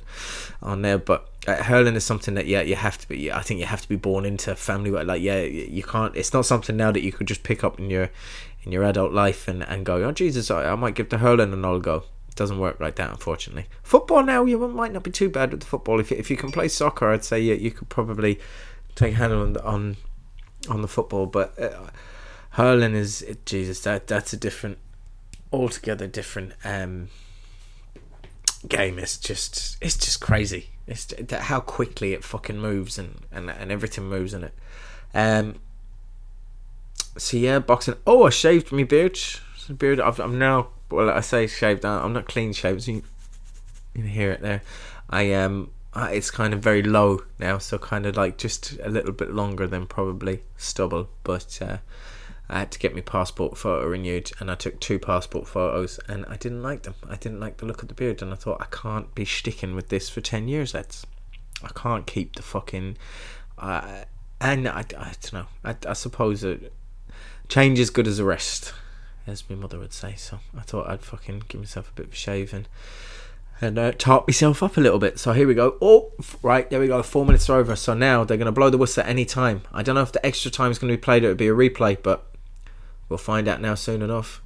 [0.61, 0.97] on there.
[0.97, 3.31] But uh, hurling is something that yeah, you have to be.
[3.31, 4.91] I think you have to be born into family.
[4.91, 6.15] Like yeah, you can't.
[6.15, 8.09] It's not something now that you could just pick up in your
[8.63, 10.03] in your adult life and and go.
[10.03, 12.03] Oh Jesus, I, I might give the hurling and I'll go.
[12.27, 13.67] It doesn't work like that, unfortunately.
[13.83, 15.99] Football now, you might not be too bad with the football.
[15.99, 18.39] If you, if you can play soccer, I'd say you, you could probably
[18.99, 19.97] take a handle on the, on
[20.69, 21.59] on the football, but.
[21.59, 21.89] Uh,
[22.51, 24.77] hurling is Jesus that that's a different
[25.51, 27.09] altogether different um
[28.67, 28.99] game.
[28.99, 30.69] It's just it's just crazy.
[30.87, 34.53] It's that how quickly it fucking moves and and, and everything moves in it.
[35.13, 35.55] Um
[37.17, 37.95] so yeah boxing.
[38.05, 39.19] Oh I shaved my beard.
[39.77, 39.99] Beard.
[39.99, 43.03] I've, I'm now well I say shaved I'm not clean shaved so you,
[43.93, 44.63] you can hear it there.
[45.09, 48.89] I um uh, it's kind of very low now so kind of like just a
[48.89, 51.77] little bit longer than probably stubble but uh
[52.49, 56.25] I had to get my passport photo renewed, and I took two passport photos, and
[56.27, 56.95] I didn't like them.
[57.07, 59.75] I didn't like the look of the beard, and I thought I can't be sticking
[59.75, 60.71] with this for ten years.
[60.71, 61.05] That's
[61.63, 62.97] I can't keep the fucking.
[63.59, 64.05] Uh,
[64.41, 65.45] and I, I don't know.
[65.63, 66.73] I, I suppose that
[67.49, 68.73] change is good as a rest,
[69.27, 70.15] as my mother would say.
[70.15, 72.67] So I thought I'd fucking give myself a bit of a shave and
[73.62, 75.20] and uh, tart myself up a little bit.
[75.20, 75.78] So here we go.
[75.82, 77.03] Oh, right, there we go.
[77.03, 77.76] Four minutes are over.
[77.76, 79.64] So now they're going to blow the whistle at any time.
[79.74, 81.47] I don't know if the extra time is going to be played It would be
[81.47, 82.26] a replay, but
[83.10, 84.41] we'll find out now soon enough.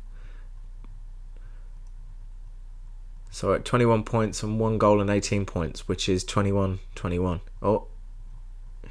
[3.34, 7.41] So at 21 points and one goal and 18 points, which is 21 21.
[7.64, 7.88] Oh,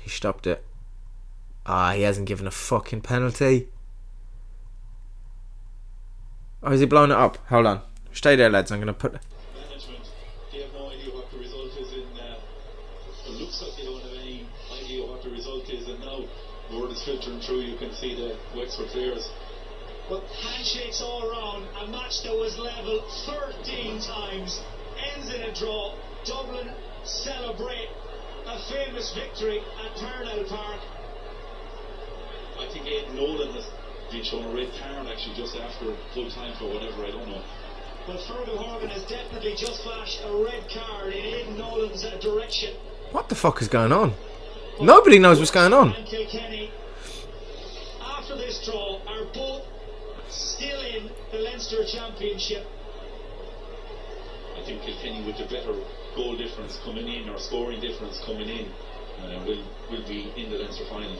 [0.01, 0.65] he stopped it.
[1.65, 3.69] Ah, he hasn't given a fucking penalty.
[6.61, 7.39] Oh, is he blowing it up?
[7.49, 7.83] Hold on.
[8.13, 8.73] Stay there, lads.
[8.73, 9.13] I'm going to put.
[9.55, 10.11] management,
[10.53, 12.03] they have no idea what the result is in.
[12.19, 12.41] Uh,
[13.27, 14.47] it looks like they don't have any
[14.81, 16.25] idea what the result is, and now
[16.73, 17.61] word is filtering through.
[17.61, 19.29] You can see the Wexford players.
[20.09, 24.61] But handshakes all round, a match that was level 13 times,
[25.15, 25.95] ends in a draw.
[26.25, 26.71] Dublin
[27.05, 27.89] celebrate
[28.47, 30.81] a famous victory at Parnell Park.
[32.59, 33.67] I think Aidan Nolan has
[34.11, 37.05] been shown a red card actually just after full time for whatever.
[37.05, 37.43] I don't know.
[38.07, 42.75] But Fergal Horgan has definitely just flashed a red card in Aidan Nolan's uh, direction.
[43.13, 44.15] What the fuck is going on?
[44.81, 45.95] Nobody knows what's going on.
[48.33, 49.63] And after this draw, are both
[50.29, 52.67] still in the Leinster Championship.
[54.57, 55.75] I think Kilkenny with the better
[56.17, 58.67] goal difference coming in or scoring difference coming in
[59.23, 61.19] uh, will will be in the Leinster final.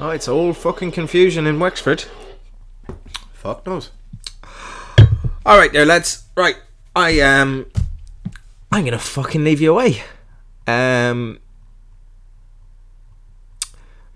[0.00, 2.04] Oh, it's all fucking confusion in Wexford.
[3.32, 3.90] Fuck knows.
[5.46, 6.24] All right, there, lads.
[6.36, 6.56] Right,
[6.94, 7.66] I um,
[8.70, 10.02] I'm gonna fucking leave you away.
[10.66, 11.40] Um,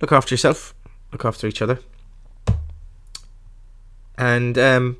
[0.03, 0.75] look after yourself.
[1.13, 1.79] Look after each other.
[4.19, 4.99] And um,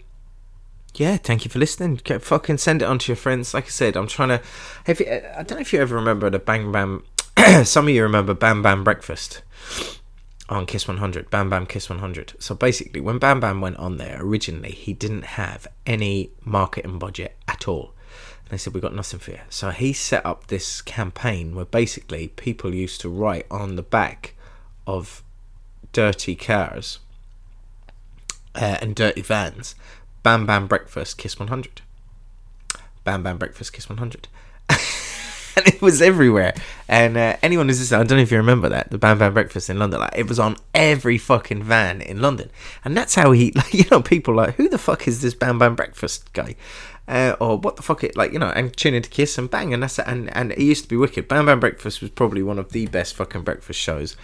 [0.95, 1.97] yeah, thank you for listening.
[1.97, 3.53] Get, fucking send it on to your friends.
[3.53, 4.41] Like I said, I'm trying to.
[4.87, 7.05] You, I don't know if you ever remember the Bang Bam.
[7.65, 9.43] some of you remember Bam Bam Breakfast
[10.49, 12.35] on Kiss 100, Bam Bam Kiss 100.
[12.39, 17.37] So basically, when Bam Bam went on there originally, he didn't have any marketing budget
[17.49, 17.95] at all.
[18.45, 19.41] And they said, We've got nothing for you.
[19.49, 24.35] So he set up this campaign where basically people used to write on the back
[24.87, 25.23] of
[25.93, 26.99] dirty cars
[28.55, 29.75] uh, and dirty vans
[30.23, 31.83] Bam Bam Breakfast Kiss 100.
[33.05, 34.29] Bam Bam Breakfast Kiss 100.
[35.57, 36.55] and it was everywhere.
[36.89, 39.35] And uh, anyone who's listening, I don't know if you remember that the Bam Bam
[39.35, 40.01] Breakfast in London.
[40.01, 42.51] Like it was on every fucking van in London,
[42.85, 45.59] and that's how he, like, you know, people like, who the fuck is this Bam
[45.59, 46.55] Bam Breakfast guy?
[47.09, 49.75] Uh, or what the fuck it like you know and tune into kiss and bang
[49.75, 52.45] and that's it and and it used to be wicked bam bam breakfast was probably
[52.45, 54.17] one of the best fucking breakfast shows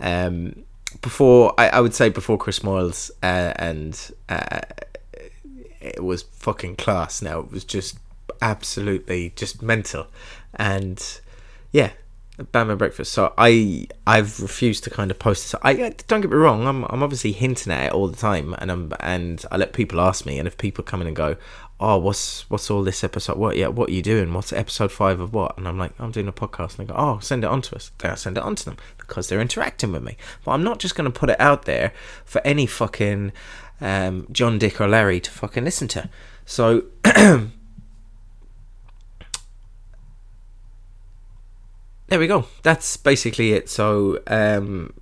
[0.00, 0.64] um
[1.02, 3.98] before i, I would say before chris moyles uh, and
[4.28, 4.60] uh,
[5.80, 7.98] it was fucking class now it was just
[8.42, 10.06] absolutely just mental
[10.54, 11.20] and
[11.72, 11.90] yeah
[12.52, 13.12] Bam Bam Breakfast.
[13.12, 15.60] So I I've refused to kind of post this.
[15.62, 16.66] I I- don't get me wrong.
[16.66, 20.00] I'm I'm obviously hinting at it all the time, and I'm and I let people
[20.00, 21.36] ask me, and if people come in and go,
[21.80, 23.38] oh, what's what's all this episode?
[23.38, 24.32] What yeah, what are you doing?
[24.32, 25.56] What's episode five of what?
[25.56, 27.76] And I'm like, I'm doing a podcast, and they go, oh, send it on to
[27.76, 27.90] us.
[27.98, 30.16] Then I send it on to them because they're interacting with me.
[30.44, 31.92] But I'm not just going to put it out there
[32.24, 33.32] for any fucking
[33.80, 36.08] um, John, Dick, or Larry to fucking listen to.
[36.44, 36.84] So.
[37.04, 37.48] there
[42.18, 42.46] we go.
[42.62, 43.70] That's basically it.
[43.70, 44.92] So, um,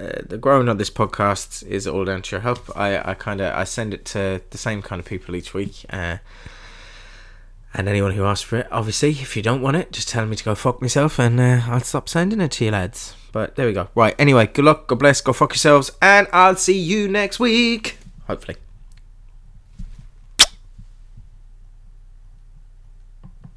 [0.00, 2.74] uh, the growing of this podcast is all down to your help.
[2.76, 5.84] I, I kind of I send it to the same kind of people each week,
[5.90, 6.18] uh,
[7.74, 8.68] and anyone who asks for it.
[8.70, 11.60] Obviously, if you don't want it, just tell me to go fuck myself, and uh,
[11.66, 13.14] I'll stop sending it to you, lads.
[13.32, 13.88] But there we go.
[13.94, 14.14] Right.
[14.18, 14.86] Anyway, good luck.
[14.88, 15.20] God bless.
[15.20, 17.98] Go fuck yourselves, and I'll see you next week.
[18.26, 18.56] Hopefully.